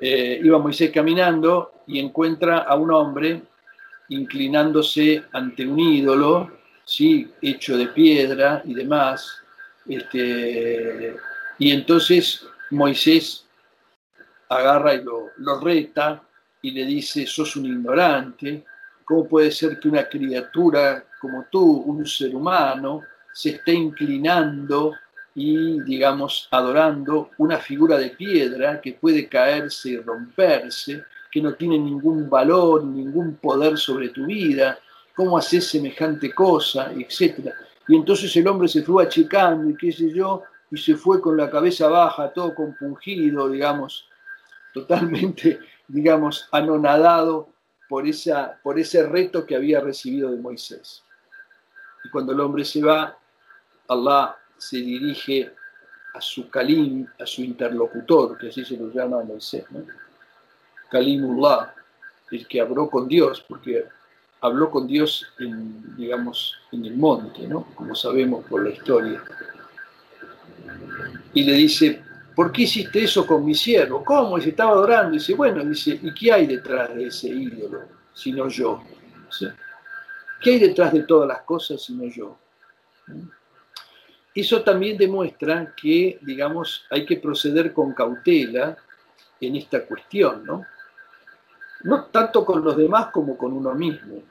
[0.00, 3.42] eh, iba Moisés caminando y encuentra a un hombre
[4.10, 6.50] inclinándose ante un ídolo,
[6.84, 7.28] ¿sí?
[7.40, 9.42] hecho de piedra y demás.
[9.86, 11.16] Este,
[11.58, 13.46] y entonces Moisés
[14.48, 16.22] agarra y lo, lo reta
[16.62, 18.64] y le dice, sos un ignorante,
[19.04, 24.94] ¿cómo puede ser que una criatura como tú, un ser humano, se esté inclinando
[25.34, 31.78] y, digamos, adorando una figura de piedra que puede caerse y romperse, que no tiene
[31.78, 34.78] ningún valor, ningún poder sobre tu vida,
[35.14, 37.54] cómo haces semejante cosa, etcétera.
[37.86, 41.36] Y entonces el hombre se fue achicando y qué sé yo, y se fue con
[41.36, 44.08] la cabeza baja, todo compungido, digamos,
[44.72, 47.48] totalmente, digamos, anonadado
[47.88, 51.02] por, esa, por ese reto que había recibido de Moisés.
[52.04, 53.16] Y cuando el hombre se va,
[53.88, 55.52] Allah se dirige
[56.14, 59.84] a su Kalim, a su interlocutor, que así se lo llama Moisés, ¿no?
[60.90, 61.74] Kalimullah,
[62.30, 63.84] el que habló con Dios, porque
[64.40, 67.66] habló con Dios en, digamos, en el monte, ¿no?
[67.74, 69.22] como sabemos por la historia.
[71.34, 72.02] y le dice,
[72.34, 74.04] ¿por qué hiciste eso con mi siervo?
[74.04, 74.38] ¿Cómo?
[74.38, 75.12] Y se estaba adorando.
[75.12, 77.82] Dice, bueno, dice, ¿y qué hay detrás de ese ídolo,
[78.14, 78.82] sino yo?
[80.40, 82.38] ¿Qué hay detrás de todas las cosas, sino yo?
[84.34, 88.76] Eso también demuestra que, digamos, hay que proceder con cautela
[89.40, 90.64] en esta cuestión, ¿no?
[91.82, 94.22] No tanto con los demás como con uno mismo.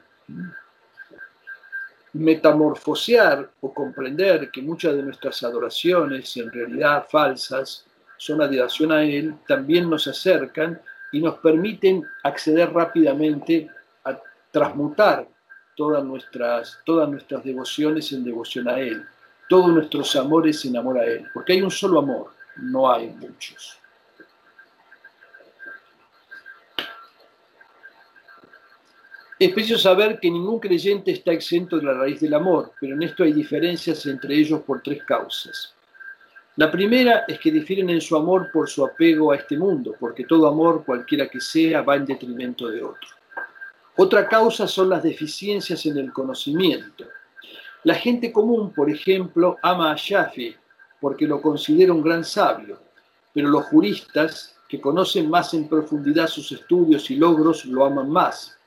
[2.12, 7.86] Metamorfosear o comprender que muchas de nuestras adoraciones, en realidad falsas,
[8.16, 10.80] son adoración a Él, también nos acercan
[11.12, 13.70] y nos permiten acceder rápidamente
[14.04, 14.18] a
[14.50, 15.26] transmutar
[15.76, 19.04] todas nuestras, todas nuestras devociones en devoción a Él,
[19.48, 23.79] todos nuestros amores en amor a Él, porque hay un solo amor, no hay muchos.
[29.40, 33.02] Es preciso saber que ningún creyente está exento de la raíz del amor, pero en
[33.02, 35.74] esto hay diferencias entre ellos por tres causas.
[36.56, 40.24] La primera es que difieren en su amor por su apego a este mundo, porque
[40.24, 43.08] todo amor, cualquiera que sea, va en detrimento de otro.
[43.96, 47.06] Otra causa son las deficiencias en el conocimiento.
[47.84, 50.54] La gente común, por ejemplo, ama a Shafi
[51.00, 52.78] porque lo considera un gran sabio,
[53.32, 58.59] pero los juristas, que conocen más en profundidad sus estudios y logros, lo aman más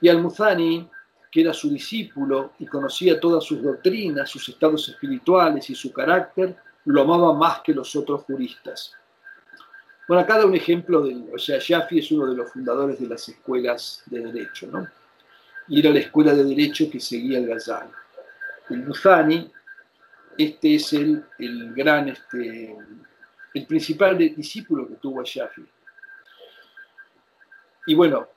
[0.00, 0.88] y Al-Muzani,
[1.30, 6.56] que era su discípulo y conocía todas sus doctrinas, sus estados espirituales y su carácter,
[6.84, 8.94] lo amaba más que los otros juristas.
[10.08, 13.08] Bueno, acá da un ejemplo, de, o sea, Shafi es uno de los fundadores de
[13.08, 14.86] las escuelas de derecho, ¿no?
[15.68, 17.90] Y era la escuela de derecho que seguía el Ghazali.
[18.70, 19.50] El Muzani,
[20.38, 22.76] este es el, el gran, este,
[23.52, 25.66] el principal discípulo que tuvo a Shafi.
[27.88, 28.28] Y bueno,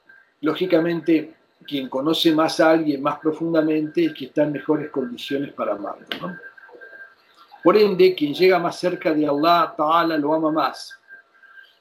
[0.41, 5.74] lógicamente quien conoce más a alguien más profundamente es que está en mejores condiciones para
[5.74, 6.38] amarlo.
[7.63, 10.98] Por ende, quien llega más cerca de Allah Ta'ala lo ama más.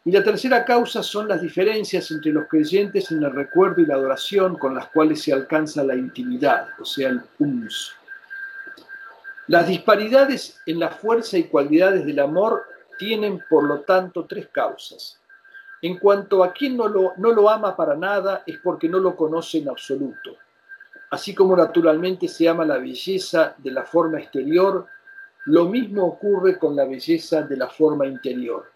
[0.04, 3.94] Y la tercera causa son las diferencias entre los creyentes en el recuerdo y la
[3.94, 7.92] adoración con las cuales se alcanza la intimidad, o sea, el uns.
[9.46, 12.64] Las disparidades en la fuerza y cualidades del amor
[12.98, 15.18] tienen, por lo tanto, tres causas.
[15.80, 19.68] En cuanto a quien no lo, ama para nada, es porque no lo conoce en
[19.68, 20.36] absoluto.
[21.10, 24.86] Así como naturalmente se ama la belleza de la forma exterior,
[25.44, 28.70] lo mismo ocurre con la belleza de la forma interior.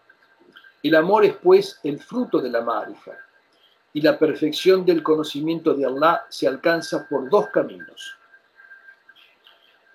[0.81, 3.11] El amor es pues el fruto de la marifa,
[3.91, 8.17] y la perfección del conocimiento de Allah se alcanza por dos caminos.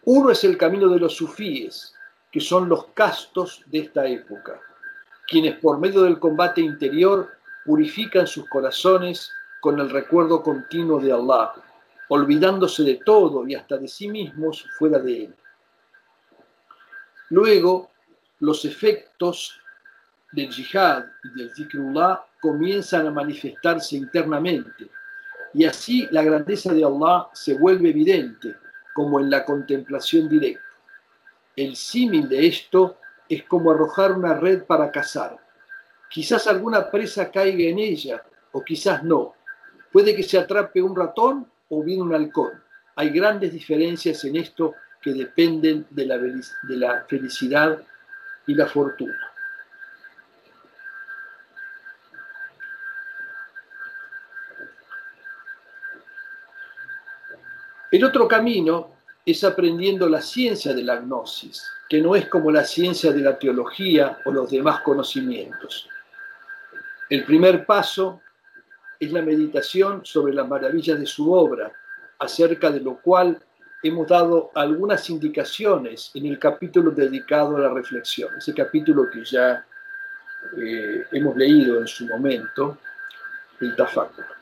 [0.05, 1.94] Uno es el camino de los sufíes,
[2.31, 4.61] que son los castos de esta época
[5.29, 7.31] quienes por medio del combate interior
[7.64, 11.53] purifican sus corazones con el recuerdo continuo de Allah,
[12.09, 15.35] olvidándose de todo y hasta de sí mismos fuera de él.
[17.29, 17.91] Luego,
[18.41, 19.61] los efectos
[20.33, 24.88] del jihad y del zikrullah comienzan a manifestarse internamente,
[25.53, 28.55] y así la grandeza de Allah se vuelve evidente,
[28.95, 30.62] como en la contemplación directa.
[31.55, 35.38] El símil de esto es como arrojar una red para cazar.
[36.09, 39.35] Quizás alguna presa caiga en ella o quizás no.
[39.93, 42.62] Puede que se atrape un ratón o bien un halcón.
[42.97, 47.79] Hay grandes diferencias en esto que dependen de la, de la felicidad
[48.47, 49.33] y la fortuna.
[57.91, 58.98] El otro camino
[59.31, 63.38] es aprendiendo la ciencia de la gnosis, que no es como la ciencia de la
[63.38, 65.87] teología o los demás conocimientos.
[67.11, 68.23] El primer paso
[68.99, 71.71] es la meditación sobre las maravillas de su obra,
[72.19, 73.38] acerca de lo cual
[73.83, 79.62] hemos dado algunas indicaciones en el capítulo dedicado a la reflexión, ese capítulo que ya
[80.57, 82.79] eh, hemos leído en su momento,
[83.61, 84.38] el Tafakkur.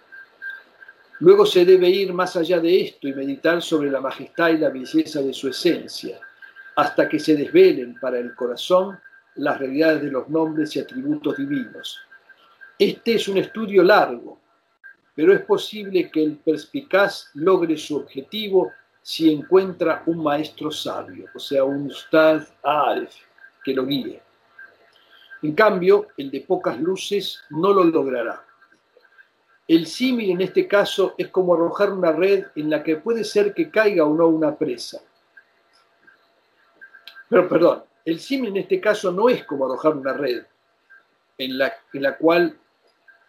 [1.20, 4.68] Luego se debe ir más allá de esto y meditar sobre la majestad y la
[4.68, 6.20] belleza de su esencia,
[6.76, 8.99] hasta que se desvelen para el corazón
[9.36, 12.01] las realidades de los nombres y atributos divinos.
[12.78, 14.38] Este es un estudio largo,
[15.14, 21.38] pero es posible que el perspicaz logre su objetivo si encuentra un maestro sabio, o
[21.38, 23.14] sea, un ustad aref,
[23.64, 24.20] que lo guíe.
[25.43, 28.45] En cambio, el de pocas luces no lo logrará.
[29.69, 33.53] El símil en este caso es como arrojar una red en la que puede ser
[33.53, 35.01] que caiga o no una presa.
[37.29, 40.45] Pero, perdón, el símil en este caso no es como arrojar una red
[41.39, 42.57] en la, en la cual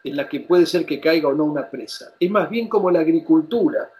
[0.03, 2.13] en la que puede ser que caiga o no una presa.
[2.19, 3.91] Es más bien como la agricultura,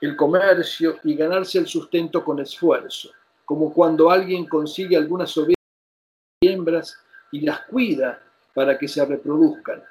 [0.00, 3.10] el comercio y ganarse el sustento con esfuerzo,
[3.44, 5.56] como cuando alguien consigue algunas ovejas
[7.30, 8.20] y las cuida
[8.54, 9.82] para que se reproduzcan.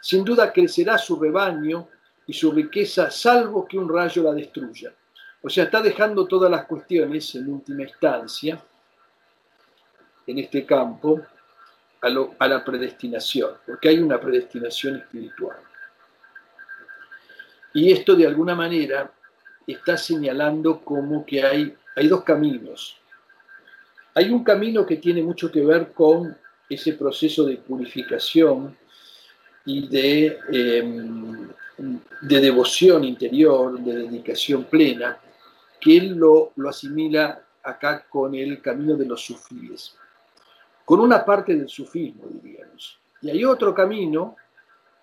[0.00, 1.88] Sin duda crecerá su rebaño
[2.26, 4.92] y su riqueza, salvo que un rayo la destruya.
[5.42, 8.62] O sea, está dejando todas las cuestiones en última instancia,
[10.26, 11.20] en este campo,
[12.02, 15.56] a, a la predestinación, porque hay una predestinación espiritual.
[17.74, 19.10] Y esto de alguna manera
[19.66, 22.96] está señalando como que hay, hay dos caminos.
[24.14, 26.36] Hay un camino que tiene mucho que ver con
[26.68, 28.76] ese proceso de purificación
[29.68, 31.46] y de, em,
[32.22, 35.18] de devoción interior, de dedicación plena,
[35.78, 39.94] que él lo, lo asimila acá con el camino de los sufíes,
[40.86, 42.98] con una parte del sufismo, diríamos.
[43.20, 44.36] Y hay otro camino,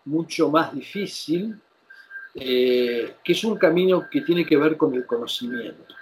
[0.05, 1.61] mucho más difícil,
[2.33, 5.93] eh, que es un camino que tiene que ver con el conocimiento,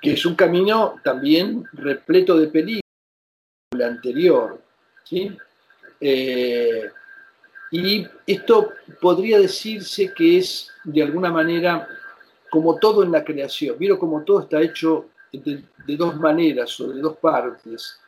[0.00, 2.82] que es un camino también repleto de peligro,
[3.72, 4.62] el anterior,
[5.02, 5.36] ¿sí?
[6.00, 6.90] Eh,
[7.70, 11.86] y esto podría decirse que es de alguna manera
[12.50, 13.78] como todo en la creación.
[13.78, 15.62] Vieron como todo está hecho de,
[15.96, 18.00] dos maneras o de dos partes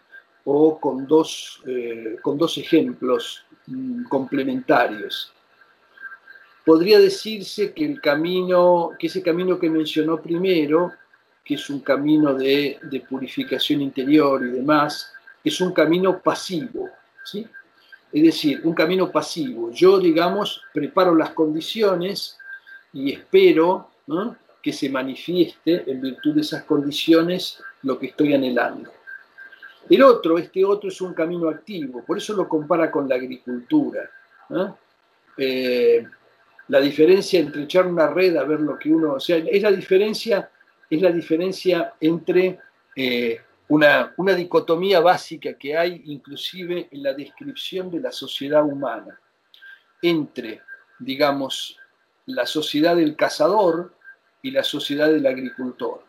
[0.45, 5.35] o con dos, eh, con dos ejemplos mm, complementarios
[6.65, 10.93] podría decirse que el camino, que ese camino que mencionó primero,
[11.45, 12.79] que es un camino de,
[13.09, 15.13] purificación interior y demás,
[15.43, 16.89] es un camino pasivo,
[17.25, 17.47] ¿sí?
[18.13, 19.71] Es decir, un camino pasivo.
[19.71, 22.39] Yo, digamos, preparo las condiciones
[22.93, 23.91] y espero
[24.63, 28.91] que se manifieste en virtud de esas condiciones lo que estoy anhelando.
[29.89, 34.09] El otro, este otro es un camino activo, por eso lo compara con la agricultura.
[35.37, 36.07] Eh,
[36.69, 39.73] la diferencia entre echar una red a ver lo que uno, o sea, es la
[39.73, 40.51] diferencia,
[40.89, 42.59] es la diferencia entre
[42.95, 43.41] eh,
[43.71, 49.19] una, una dicotomía básica que hay inclusive en la descripción de la sociedad humana,
[50.03, 50.61] entre,
[50.99, 51.79] digamos,
[52.27, 53.95] la sociedad del cazador
[54.43, 56.03] y la sociedad del agricultor.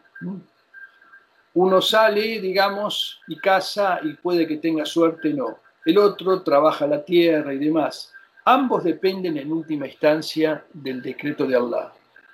[1.54, 5.60] Uno sale, digamos, y caza y puede que tenga suerte, no.
[5.86, 8.12] El otro trabaja la tierra y demás.
[8.44, 11.92] Ambos dependen en última instancia del decreto de Allah,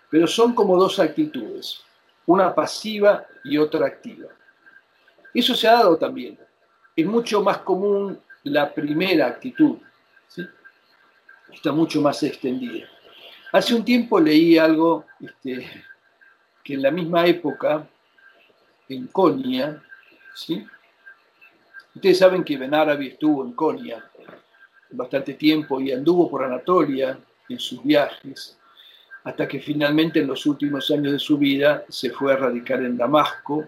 [0.09, 1.81] pero son como dos actitudes,
[2.25, 4.29] una pasiva y otra activa.
[5.33, 6.37] Eso se ha dado también.
[6.95, 9.77] Es mucho más común la primera actitud,
[11.53, 12.87] está mucho más extendida.
[13.51, 15.69] Hace un tiempo leí algo este,
[16.63, 17.87] que en la misma época,
[18.89, 19.81] en Konya,
[20.33, 20.65] ¿sí?
[21.95, 24.03] ustedes saben que Ben Arabi estuvo en Konya,
[24.91, 27.17] bastante tiempo y anduvo por Anatolia
[27.49, 28.57] en sus viajes,
[29.23, 32.97] hasta que finalmente en los últimos años de su vida se fue a radicar en
[32.97, 33.65] Damasco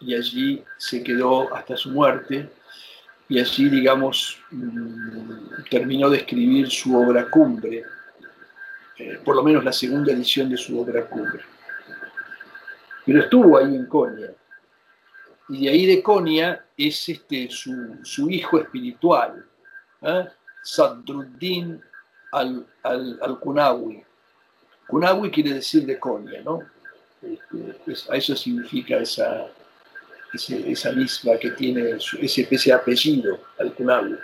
[0.00, 2.48] y allí se quedó hasta su muerte
[3.28, 7.84] y allí, digamos, mm, terminó de escribir su obra cumbre,
[8.98, 11.42] eh, por lo menos la segunda edición de su obra cumbre.
[13.04, 14.30] Pero estuvo ahí en Konya.
[15.50, 19.44] Y de ahí de Konya es este, su, hijo espiritual,
[20.02, 20.28] ¿eh?
[20.62, 21.80] Sadruddin
[22.32, 24.04] al-Kunawi.
[24.86, 26.60] Kunawi quiere decir de Konya, ¿no?
[27.22, 29.48] Este, a eso significa esa,
[30.32, 34.16] esa misma que tiene ese, ese apellido, al-Kunawi.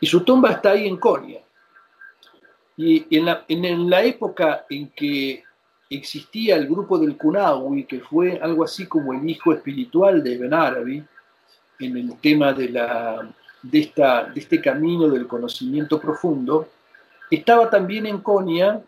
[0.00, 1.40] Y su tumba está ahí en Konya.
[2.76, 5.44] Y en la, en la época en que
[5.90, 10.54] existía el grupo del Kunawi, que fue algo así como el hijo espiritual de Ben
[10.54, 11.04] Arabi,
[11.80, 13.28] en el tema de la,
[13.62, 16.68] de, esta, de este camino del conocimiento profundo,
[17.30, 18.80] estaba también en Konya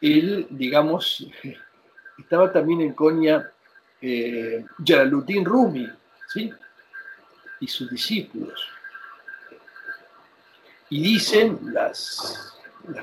[0.00, 1.26] el, digamos,
[2.18, 3.50] estaba también en Konya
[4.00, 4.64] eh,
[5.44, 5.88] Rumi,
[6.32, 6.52] ¿sí?
[7.60, 8.66] Y sus discípulos.
[10.88, 12.56] Y dicen las,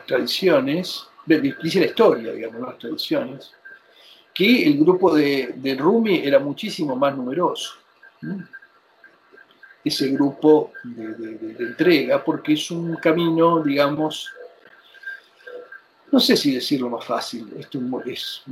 [0.06, 3.52] tradiciones, dice la historia, digamos, las tradiciones,
[4.34, 7.76] que el grupo de, de Rumi era muchísimo más numeroso
[9.88, 14.32] ese grupo de, entrega, porque es un camino, digamos,
[16.12, 18.44] no sé si decirlo más fácil, esto es,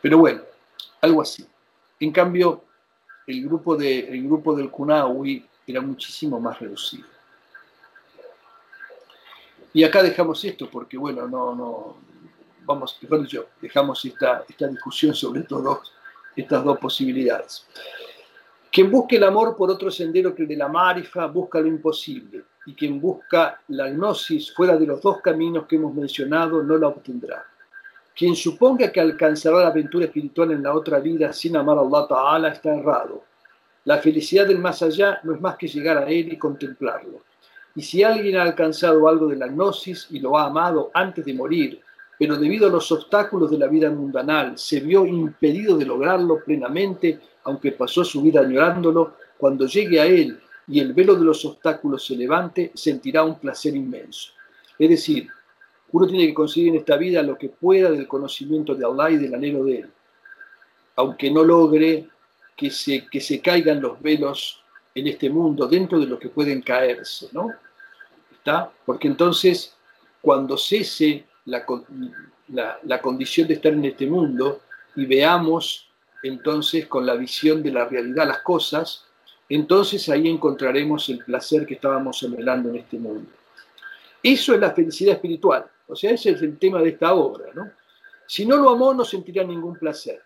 [0.00, 0.42] pero bueno,
[1.02, 1.46] algo así.
[2.00, 2.64] En cambio,
[3.26, 7.06] el grupo, de, el grupo del Kunawi era muchísimo más reducido.
[9.74, 11.96] Y acá dejamos esto porque, bueno, no, no,
[12.64, 15.92] vamos, mejor yo, dejamos esta, esta discusión sobre estos dos,
[16.36, 17.66] estas dos posibilidades.
[18.70, 22.44] Quien busque el amor por otro sendero que el de la marifa, busca lo imposible.
[22.64, 26.88] Y quien busca la gnosis fuera de los dos caminos que hemos mencionado, no la
[26.88, 27.44] obtendrá.
[28.16, 32.06] Quien suponga que alcanzará la aventura espiritual en la otra vida sin amar a Allah
[32.08, 33.24] Ta'ala está errado.
[33.84, 37.22] La felicidad del más allá no es más que llegar a él y contemplarlo.
[37.74, 41.34] Y si alguien ha alcanzado algo de la gnosis y lo ha amado antes de
[41.34, 41.80] morir,
[42.18, 47.18] pero debido a los obstáculos de la vida mundanal se vio impedido de lograrlo plenamente,
[47.44, 50.38] aunque pasó su vida añorándolo, cuando llegue a él
[50.68, 54.32] y el velo de los obstáculos se levante, sentirá un placer inmenso.
[54.78, 55.28] Es decir,
[55.92, 59.18] uno tiene que conseguir en esta vida lo que pueda del conocimiento de Allah y
[59.18, 59.90] del anhelo de Él,
[60.96, 62.08] aunque no logre
[62.56, 64.62] que se, que se caigan los velos
[64.94, 67.52] en este mundo dentro de lo que pueden caerse, ¿no?
[68.30, 68.70] ¿Está?
[68.84, 69.74] Porque entonces,
[70.20, 71.64] cuando cese la,
[72.82, 74.60] la condición de estar en este mundo
[74.96, 75.88] y veamos
[76.22, 79.06] entonces con la visión de la realidad las cosas,
[79.48, 83.28] entonces ahí encontraremos el placer que estábamos anhelando en este mundo.
[84.22, 87.52] Eso es la felicidad espiritual, o sea, ese es el tema de esta obra.
[87.54, 87.70] ¿no?
[88.26, 90.20] Si no lo amó, no sentirá ningún placer.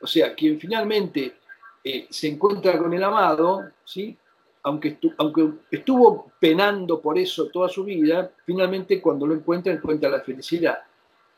[0.00, 1.36] O sea, quien finalmente
[1.82, 4.16] eh, se encuentra con el amado, ¿sí?
[4.62, 10.20] aunque, aunque estuvo penando por eso toda su vida, finalmente cuando lo encuentra, encuentra la
[10.20, 10.78] felicidad.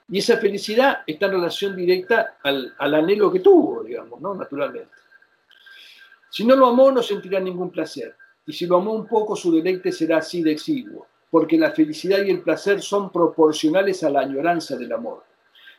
[0.08, 4.34] Y esa felicidad está en relación directa al, anhelo que tuvo, digamos, ¿no?
[4.34, 4.90] naturalmente.
[6.30, 8.16] Si no lo amó, no sentirá ningún placer.
[8.46, 12.24] Y si lo amó un poco, su deleite será así de exiguo, porque la felicidad
[12.24, 15.24] y el placer son proporcionales a la añoranza del amor.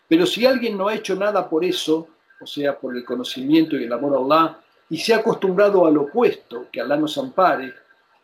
[0.08, 2.08] Pero si alguien no ha hecho nada por eso,
[2.40, 5.98] o sea, por el conocimiento y el amor a Allah, y se ha acostumbrado al
[5.98, 7.74] opuesto, que Allah nos ampare,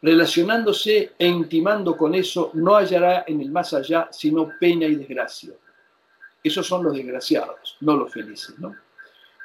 [0.01, 5.53] relacionándose e intimando con eso, no hallará en el más allá sino pena y desgracia.
[6.43, 8.75] Esos son los desgraciados, no los felices, ¿no?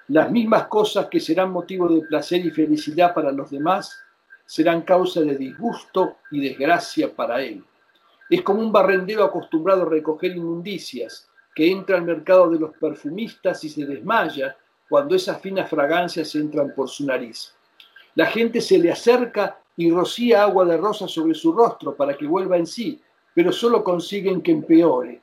[0.08, 3.96] Las mismas cosas que serán motivo de placer y felicidad para los demás
[4.44, 7.64] serán causa de disgusto y desgracia para él.
[8.30, 13.64] Es como un barrendero acostumbrado a recoger inmundicias que entra al mercado de los perfumistas
[13.64, 14.56] y se desmaya
[14.88, 17.52] cuando esas finas fragancias entran por su nariz.
[18.14, 22.26] La gente se le acerca y rocía agua de rosa sobre su rostro para que
[22.26, 23.00] vuelva en sí,
[23.34, 25.20] pero solo consiguen que empeore,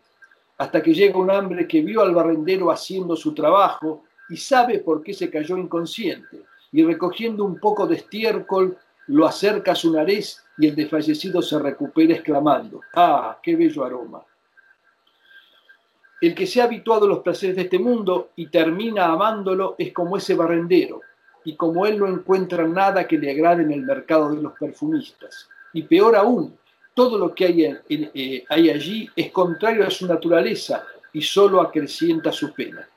[0.58, 5.02] hasta que llega un hambre que vio al barrendero haciendo su trabajo y sabe por
[5.02, 8.78] qué se cayó inconsciente, y recogiendo un poco de estiércol,
[9.08, 14.22] lo acerca a su nariz y el desfallecido se recupera exclamando, ¡ah, qué bello aroma!
[16.20, 19.94] El que se ha habituado a los placeres de este mundo y termina amándolo es
[19.94, 21.02] como ese barrendero,
[21.46, 25.48] y como él no encuentra nada que le agrade en el mercado de los perfumistas.
[25.74, 26.58] Y peor aún,
[26.94, 30.84] todo lo que hay, eh, allí es contrario a su naturaleza
[31.14, 32.88] y solo acrecienta su pena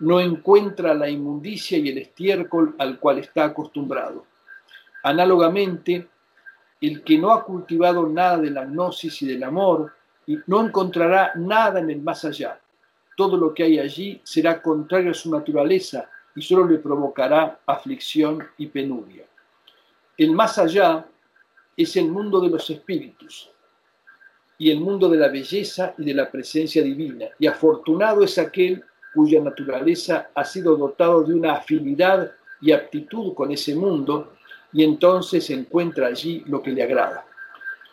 [0.00, 4.26] no encuentra la inmundicia y el estiércol al cual está acostumbrado.
[5.04, 6.08] Análogamente,
[6.80, 9.92] el que no ha cultivado nada de la gnosis y del amor,
[10.46, 12.58] no encontrará nada en el más allá.
[13.16, 18.44] Todo lo que hay allí será contrario a su naturaleza y solo le provocará aflicción
[18.56, 19.24] y penuria.
[20.16, 21.06] El más allá
[21.76, 23.50] es el mundo de los espíritus
[24.56, 27.26] y el mundo de la belleza y de la presencia divina.
[27.38, 28.82] Y afortunado es aquel
[29.14, 34.32] cuya naturaleza ha sido dotado de una afinidad y aptitud con ese mundo,
[34.74, 37.24] y entonces encuentra allí lo que le agrada.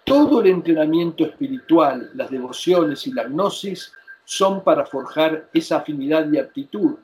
[0.03, 3.93] Todo el entrenamiento espiritual, las devociones y la gnosis
[4.25, 6.97] son para forjar esa afinidad y aptitud,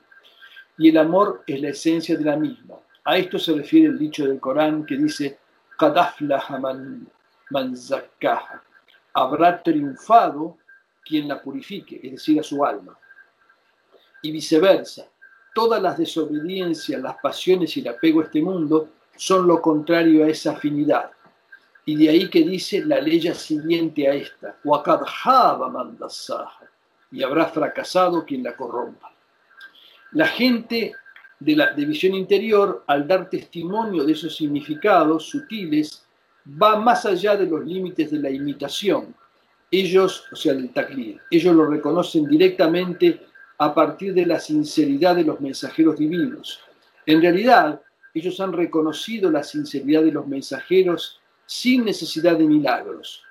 [0.76, 2.74] y el amor es la esencia de la misma.
[3.04, 5.38] A esto se refiere el dicho del Corán que dice,
[9.14, 10.58] Habrá triunfado
[11.04, 12.98] quien la purifique, es decir, a su alma
[14.22, 15.06] y viceversa.
[15.54, 20.28] Todas las desobediencias, las pasiones y el apego a este mundo son lo contrario a
[20.28, 21.10] esa afinidad.
[21.84, 24.56] Y de ahí que dice la ley siguiente a esta,
[27.10, 29.12] y habrá fracasado quien la corrompa.
[30.12, 30.94] La gente
[31.40, 36.04] de la división interior, al dar testimonio de esos significados sutiles,
[36.46, 39.14] va más allá de los límites de la imitación.
[39.70, 43.26] Ellos, o sea, del taqlid, ellos lo reconocen directamente
[43.58, 46.60] a partir de la sinceridad de los mensajeros divinos.
[47.04, 47.80] En realidad,
[48.14, 53.22] ellos han reconocido la sinceridad de los mensajeros sin necesidad de milagros.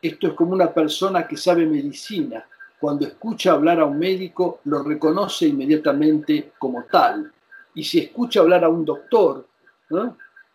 [0.00, 2.44] Esto es como una persona que sabe medicina.
[2.80, 7.32] Cuando escucha hablar a un médico, lo reconoce inmediatamente como tal.
[7.74, 9.46] Y si escucha hablar a un doctor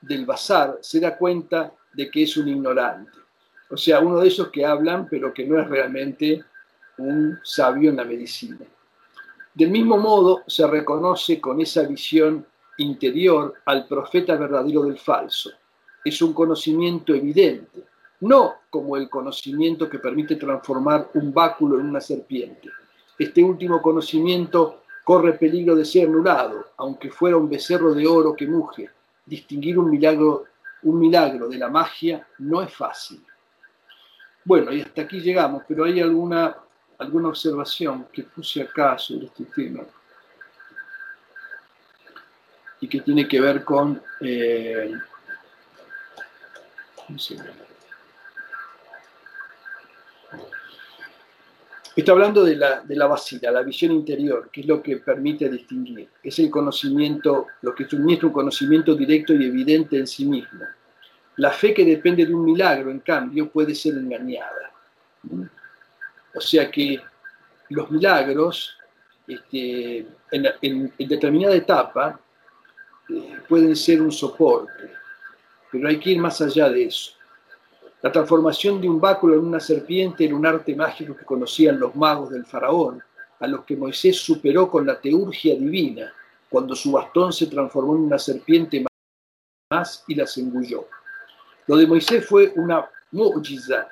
[0.02, 3.12] del bazar, se da cuenta de que es un ignorante.
[3.70, 6.44] O sea, uno de esos que hablan, pero que no es realmente
[6.98, 8.66] un sabio en la medicina.
[9.54, 12.46] Del mismo modo, se reconoce con esa visión
[12.78, 15.52] interior al profeta verdadero del falso.
[16.04, 17.84] Es un conocimiento evidente,
[18.22, 22.70] no como el conocimiento que permite transformar un báculo en una serpiente.
[23.18, 28.48] Este último conocimiento corre peligro de ser anulado, aunque fuera un becerro de oro que
[28.48, 28.90] muge,
[29.26, 30.46] distinguir un milagro,
[30.84, 33.24] un milagro de la magia no es fácil.
[34.44, 36.56] Bueno, y hasta aquí llegamos, pero hay alguna,
[36.98, 39.84] alguna observación que puse acá sobre este tema
[42.82, 44.02] y que tiene que ver con...
[44.22, 44.92] Eh,
[51.96, 55.50] Está hablando de la, de la vacila, la visión interior, que es lo que permite
[55.50, 56.08] distinguir.
[56.22, 60.60] Es el conocimiento, lo que suministra un conocimiento directo y evidente en sí mismo.
[61.38, 64.72] La fe que depende de un milagro, en cambio, puede ser engañada.
[66.36, 67.02] O sea que
[67.70, 68.78] los milagros,
[69.28, 72.20] este, en, determinada etapa,
[73.48, 74.92] pueden ser un soporte,
[75.72, 77.12] pero hay que ir más allá de eso.
[78.02, 81.96] La transformación de un báculo en una serpiente era un arte mágico que conocían los
[81.96, 83.02] magos del faraón,
[83.40, 86.14] a los que Moisés superó con la teurgia divina,
[86.50, 88.86] cuando su bastón se transformó en una serpiente
[89.70, 90.88] más y las engulló.
[91.66, 93.90] Lo de Moisés fue una mu'jiza,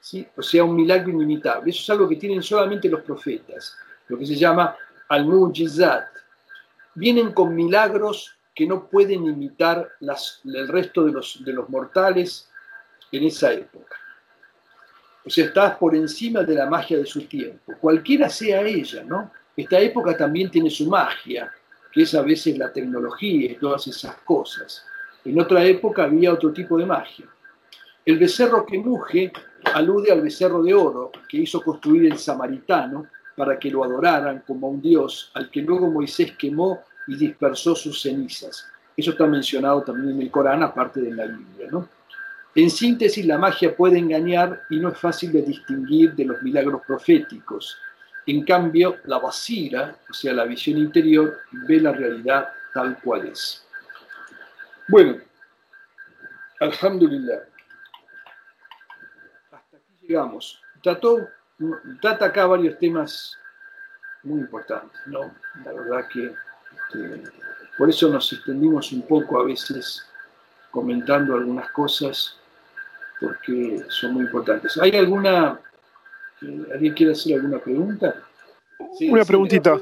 [0.00, 0.26] ¿sí?
[0.36, 1.70] o sea, un milagro inimitable.
[1.70, 3.76] Eso es algo que tienen solamente los profetas,
[4.08, 4.76] lo que se llama
[5.08, 6.04] al-mu'jizat.
[6.94, 12.48] Vienen con milagros que no pueden imitar las, el resto de los, de los mortales
[13.12, 13.96] en esa época.
[15.26, 19.30] O sea, estás por encima de la magia de su tiempo, cualquiera sea ella, ¿no?
[19.54, 21.52] Esta época también tiene su magia,
[21.92, 24.86] que es a veces la tecnología y todas esas cosas.
[25.24, 27.26] En otra época había otro tipo de magia.
[28.06, 29.32] El becerro que muge
[29.74, 34.68] alude al becerro de oro que hizo construir el samaritano para que lo adoraran como
[34.68, 38.66] a un dios al que luego Moisés quemó y dispersó sus cenizas.
[38.96, 41.68] Eso está mencionado también en el Corán, aparte de la Biblia.
[41.70, 41.88] ¿no?
[42.54, 46.80] En síntesis, la magia puede engañar y no es fácil de distinguir de los milagros
[46.86, 47.78] proféticos.
[48.26, 51.38] En cambio, la basira, o sea, la visión interior,
[51.68, 53.62] ve la realidad tal cual es.
[54.88, 55.18] Bueno,
[56.60, 57.42] alhamdulillah.
[59.52, 60.62] Hasta aquí llegamos.
[60.82, 61.28] Trató,
[62.00, 63.38] trata acá varios temas
[64.22, 65.34] muy importantes, ¿no?
[65.64, 66.34] La verdad que,
[66.92, 67.22] que
[67.76, 70.06] por eso nos extendimos un poco a veces
[70.70, 72.38] comentando algunas cosas
[73.20, 74.76] porque son muy importantes.
[74.78, 75.60] ¿Hay alguna,
[76.42, 78.22] eh, alguien quiere hacer alguna pregunta?
[79.00, 79.80] una preguntita.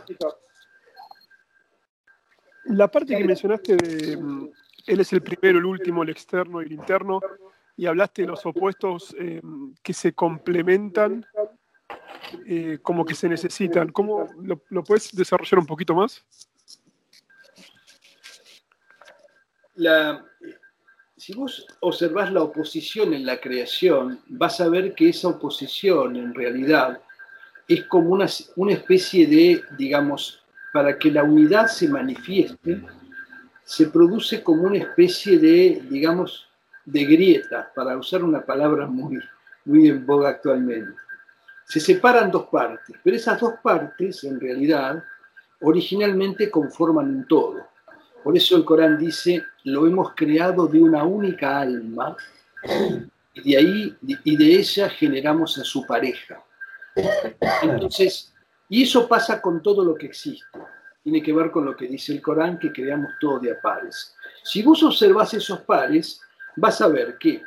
[2.66, 4.48] La parte que mencionaste de mm,
[4.86, 7.20] él es el primero, el último, el externo y el interno,
[7.76, 9.42] y hablaste de los opuestos eh,
[9.82, 11.26] que se complementan
[12.46, 13.90] eh, como que se necesitan.
[13.90, 16.24] ¿Cómo lo, lo, puedes desarrollar un poquito más?
[21.16, 26.34] Si vos observás la oposición en la creación, vas a ver que esa oposición en
[26.34, 27.00] realidad
[27.68, 32.82] es como una, una especie de, digamos, para que la unidad se manifieste,
[33.62, 36.48] se produce como una especie de, digamos,
[36.84, 39.18] de grieta, para usar una palabra muy,
[39.64, 40.92] muy en boga actualmente.
[41.66, 45.02] Se separan dos partes, pero esas dos partes, en realidad,
[45.60, 47.66] originalmente conforman un todo.
[48.24, 52.16] Por eso el Corán dice, lo hemos creado de una única alma
[53.34, 56.42] y de ahí y de ella generamos a su pareja.
[57.62, 58.32] Entonces,
[58.70, 60.58] y eso pasa con todo lo que existe.
[61.02, 64.16] Tiene que ver con lo que dice el Corán, que creamos todo de a pares.
[64.42, 66.18] Si vos observás esos pares,
[66.56, 67.42] vas a ver que,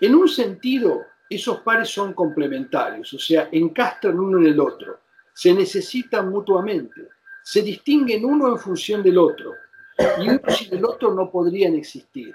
[0.00, 4.98] en un sentido, esos pares son complementarios, o sea, encastran uno en el otro,
[5.32, 7.06] se necesitan mutuamente,
[7.44, 9.54] se distinguen uno en función del otro
[10.18, 12.34] y uno sin el otro no podrían existir.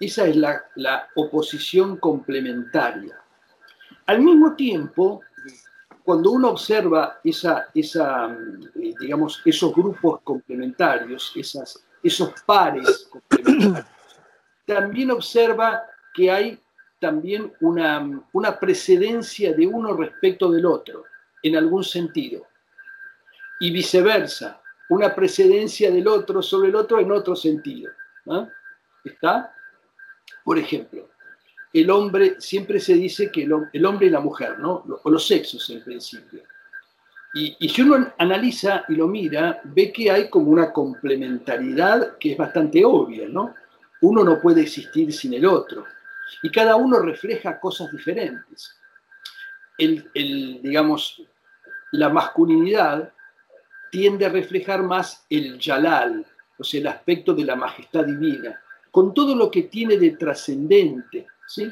[0.00, 3.18] Esa es la, oposición complementaria.
[4.06, 5.22] Al mismo tiempo,
[6.02, 8.36] cuando uno observa esa, esa,
[8.74, 13.86] eh, digamos, esos grupos complementarios, esas, esos pares complementarios,
[14.66, 16.60] también observa que hay
[17.00, 21.04] también una, una precedencia de uno respecto del otro,
[21.42, 22.46] en algún sentido,
[23.60, 27.90] y viceversa una precedencia del otro sobre el otro en otro sentido.
[29.04, 29.54] ¿Está?
[30.44, 31.08] Por ejemplo,
[31.72, 34.84] el hombre, siempre se dice que el, hombre y la mujer, ¿no?
[35.02, 36.42] O los sexos en principio.
[37.34, 42.38] Y, si uno analiza y lo mira, ve que hay como una complementariedad que es
[42.38, 43.54] bastante obvia, ¿no?
[44.02, 45.84] Uno no puede existir sin el otro.
[46.44, 48.76] Y cada uno refleja cosas diferentes.
[49.76, 50.08] El
[50.62, 51.20] digamos,
[51.90, 53.12] la masculinidad
[53.94, 56.26] tiende a reflejar más el yalal,
[56.58, 61.28] o sea, el aspecto de la majestad divina, con todo lo que tiene de trascendente,
[61.46, 61.70] ¿sí?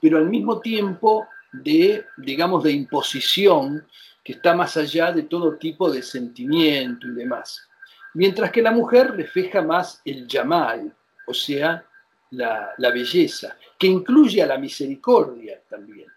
[0.00, 3.86] pero al mismo tiempo de, digamos, de imposición
[4.24, 7.68] que está más allá de todo tipo de sentimiento y demás.
[8.14, 10.96] mientras que la mujer refleja más el yamal,
[11.26, 11.84] o sea,
[12.30, 16.08] la, la belleza, que incluye a la misericordia también.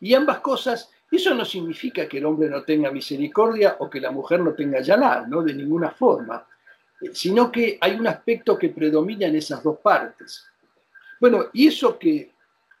[0.00, 4.10] Y ambas cosas, eso no significa que el hombre no tenga misericordia o que la
[4.10, 5.42] mujer no tenga yamal, ¿no?
[5.42, 6.46] De ninguna forma,
[7.00, 10.46] eh, sino que hay un aspecto que predomina en esas dos partes.
[11.20, 12.32] Bueno, y eso que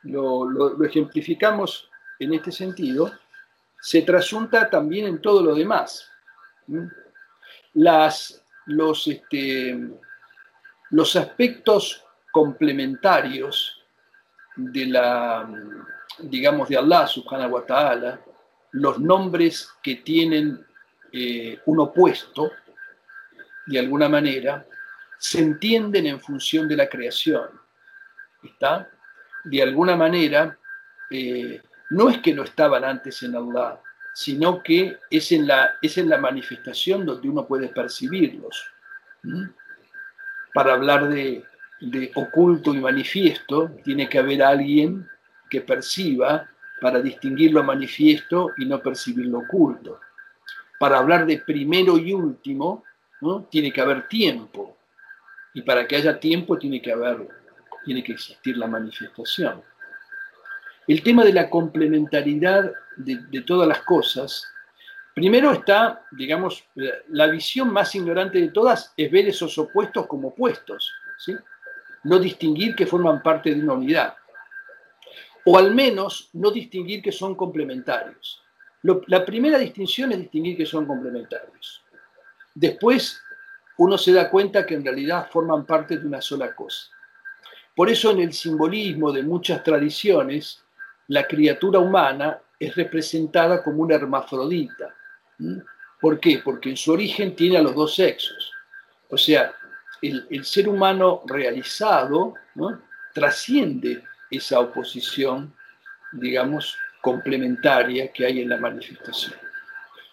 [0.04, 3.12] lo, ejemplificamos en este sentido,
[3.80, 6.08] se trasunta también en todo lo demás.
[9.06, 9.78] Este,
[10.90, 13.82] los aspectos complementarios
[14.56, 15.48] de la,
[16.18, 18.20] digamos, de Allah subhanahu wa ta'ala,
[18.72, 20.64] los nombres que tienen
[21.12, 22.50] eh, un opuesto,
[23.66, 24.66] de alguna manera,
[25.18, 27.48] se entienden en función de la creación.
[28.42, 28.90] ¿Está?
[29.44, 30.58] De alguna manera,
[31.10, 31.60] eh,
[31.90, 33.80] no es que no estaban antes en Allah,
[34.14, 38.66] sino que es en la, es en la manifestación donde uno puede percibirlos.
[40.54, 41.44] Para hablar de,
[41.80, 45.08] de oculto y manifiesto, tiene que haber alguien
[45.52, 46.48] que perciba
[46.80, 50.00] para distinguir lo manifiesto y no percibir lo oculto.
[50.80, 52.84] Para hablar de primero y último,
[53.50, 54.78] tiene que haber tiempo.
[55.52, 57.28] Y para que haya tiempo tiene que haber,
[57.84, 59.62] tiene que existir la manifestación.
[60.88, 64.50] El tema de la complementariedad de, todas las cosas,
[65.14, 66.64] primero está, digamos,
[67.08, 71.36] la visión más ignorante de todas es ver esos opuestos como opuestos, ¿sí?
[72.04, 74.16] no distinguir que forman parte de una unidad,
[75.44, 78.42] o al menos no distinguir que son complementarios.
[78.82, 81.82] la primera distinción es distinguir que son complementarios.
[82.54, 83.20] Después
[83.78, 86.88] uno se da cuenta que en realidad forman parte de una sola cosa.
[87.74, 90.62] Por eso en el simbolismo de muchas tradiciones,
[91.08, 94.94] la criatura humana es representada como una hermafrodita.
[96.00, 96.40] ¿Por qué?
[96.44, 98.52] Porque en su origen tiene a los dos sexos.
[99.08, 99.54] O sea,
[100.02, 102.34] el, ser humano realizado
[103.14, 105.54] trasciende esa oposición,
[106.12, 109.34] digamos, complementaria que hay en la manifestación.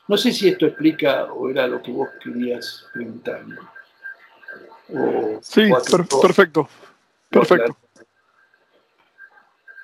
[0.07, 3.57] No sé si esto explica o era lo que vos querías preguntarme.
[5.41, 5.70] sí,
[6.22, 6.67] perfecto.
[7.30, 7.78] Perfecto.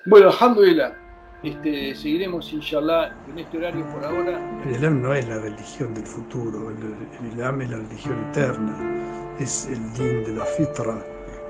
[0.08, 0.96] Bueno, alhamdulillah,
[1.44, 4.62] este, seguiremos inshallah en este horario por ahora.
[4.66, 9.68] El Islam no es la religión del futuro, el, Islam es la religión eterna, es
[9.68, 11.06] el din de la fitra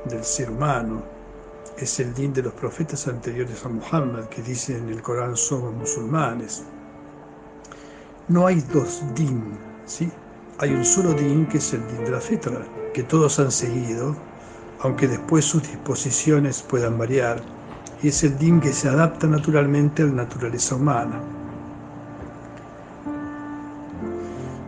[0.06, 1.02] del ser humano,
[1.78, 5.74] es el din de los profetas anteriores a Muhammad que dicen en el Corán somos
[5.74, 6.64] musulmanes.
[8.30, 10.10] No hay dos din, ¿sí?
[10.60, 14.16] Hay un solo din que es el din de la fitra, que todos han seguido,
[14.80, 17.42] aunque después sus disposiciones puedan variar
[18.02, 21.22] y es el din que se adapta naturalmente a la naturaleza humana.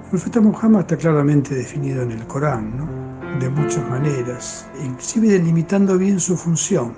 [0.03, 2.96] El profeta Muhammad está claramente definido en el Corán, ¿no?
[3.39, 6.93] De muchas maneras, inclusive delimitando bien su función.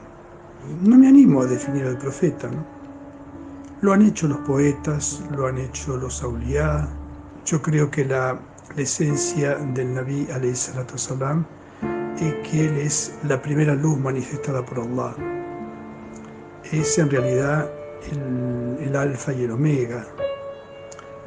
[0.83, 2.65] No me animo a definir al profeta, ¿no?
[3.81, 6.87] Lo han hecho los poetas, lo han hecho los auliá.
[7.45, 8.39] Yo creo que la,
[8.77, 11.45] esencia del Nabi salam
[12.19, 15.15] es que él es la primera luz manifestada por Allah
[16.71, 17.69] es en realidad
[18.81, 20.05] el, alfa y el omega.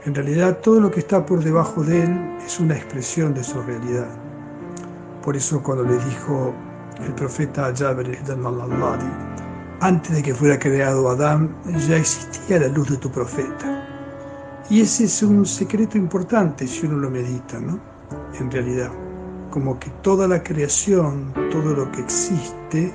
[0.04, 3.60] En realidad todo lo que está por debajo de él es una expresión de su
[3.62, 4.08] realidad.
[5.22, 6.52] Por eso cuando le dijo
[7.04, 8.42] el profeta Jabir al
[9.80, 11.56] antes de que fuera creado Adán,
[11.88, 13.84] ya existía la luz de tu profeta.
[14.70, 17.80] Y ese es un secreto importante si uno lo medita, ¿no?
[18.38, 18.92] En realidad,
[19.50, 22.94] como que toda la creación, todo lo que existe,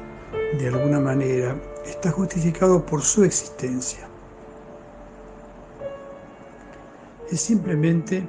[0.58, 1.56] de alguna manera,
[1.86, 4.08] está justificado por su existencia.
[7.30, 8.26] Es simplemente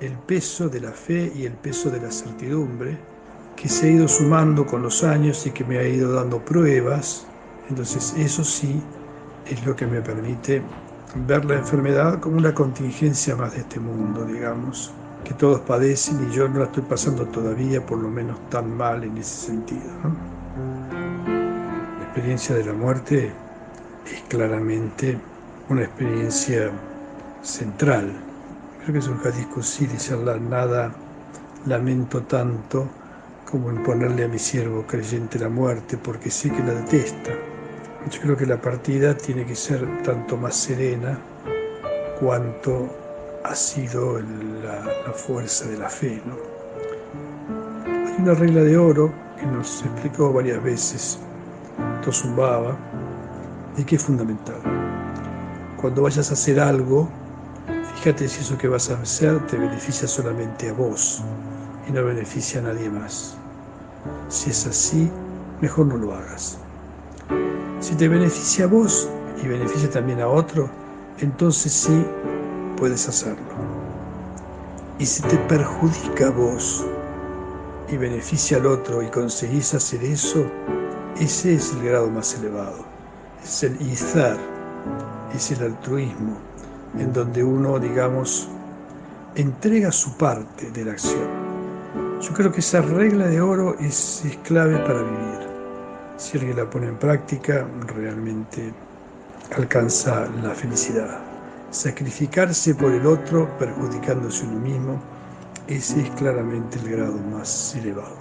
[0.00, 3.13] el peso de la fe y el peso de la certidumbre
[3.56, 7.26] que se ha ido sumando con los años y que me ha ido dando pruebas.
[7.68, 8.82] Entonces eso sí
[9.46, 10.62] es lo que me permite
[11.26, 14.92] ver la enfermedad como una contingencia más de este mundo, digamos,
[15.24, 19.04] que todos padecen y yo no la estoy pasando todavía por lo menos tan mal
[19.04, 19.90] en ese sentido.
[21.26, 23.32] La experiencia de la muerte
[24.06, 25.18] es claramente
[25.68, 26.70] una experiencia
[27.42, 28.12] central.
[28.82, 29.48] Creo que es un hadith
[29.80, 30.92] y Allah, nada
[31.66, 32.86] lamento tanto
[33.54, 37.30] como en ponerle a mi siervo creyente la muerte, porque sé que la detesta.
[38.10, 41.16] Yo creo que la partida tiene que ser tanto más serena
[42.18, 42.88] cuanto
[43.44, 46.20] ha sido la, fuerza de la fe.
[46.26, 46.34] ¿no?
[47.86, 51.20] Hay una regla de oro que nos explicó varias veces
[52.10, 52.76] zumbaba
[53.76, 54.60] y que es fundamental.
[55.80, 57.08] Cuando vayas a hacer algo,
[57.94, 61.22] fíjate si eso que vas a hacer te beneficia solamente a vos
[61.88, 63.38] y no beneficia a nadie más.
[64.28, 65.10] Si es así,
[65.60, 66.58] mejor no lo hagas.
[67.80, 69.08] Si te beneficia a vos
[69.42, 70.68] y beneficia también a otro,
[71.18, 72.04] entonces sí
[72.76, 73.54] puedes hacerlo.
[74.98, 76.84] Y si te perjudica a vos
[77.88, 80.46] y beneficia al otro y conseguís hacer eso,
[81.20, 82.84] ese es el grado más elevado.
[83.42, 84.38] Es el izar,
[85.34, 86.36] es el altruismo,
[86.98, 88.48] en donde uno, digamos,
[89.34, 91.43] entrega su parte de la acción.
[92.20, 95.48] Yo creo que esa regla de oro es, es clave para vivir.
[96.16, 98.72] Si alguien la pone en práctica, realmente
[99.56, 101.20] alcanza la felicidad.
[101.70, 105.00] Sacrificarse por el otro, perjudicándose uno mismo,
[105.66, 108.16] ese es claramente el grado más elevado.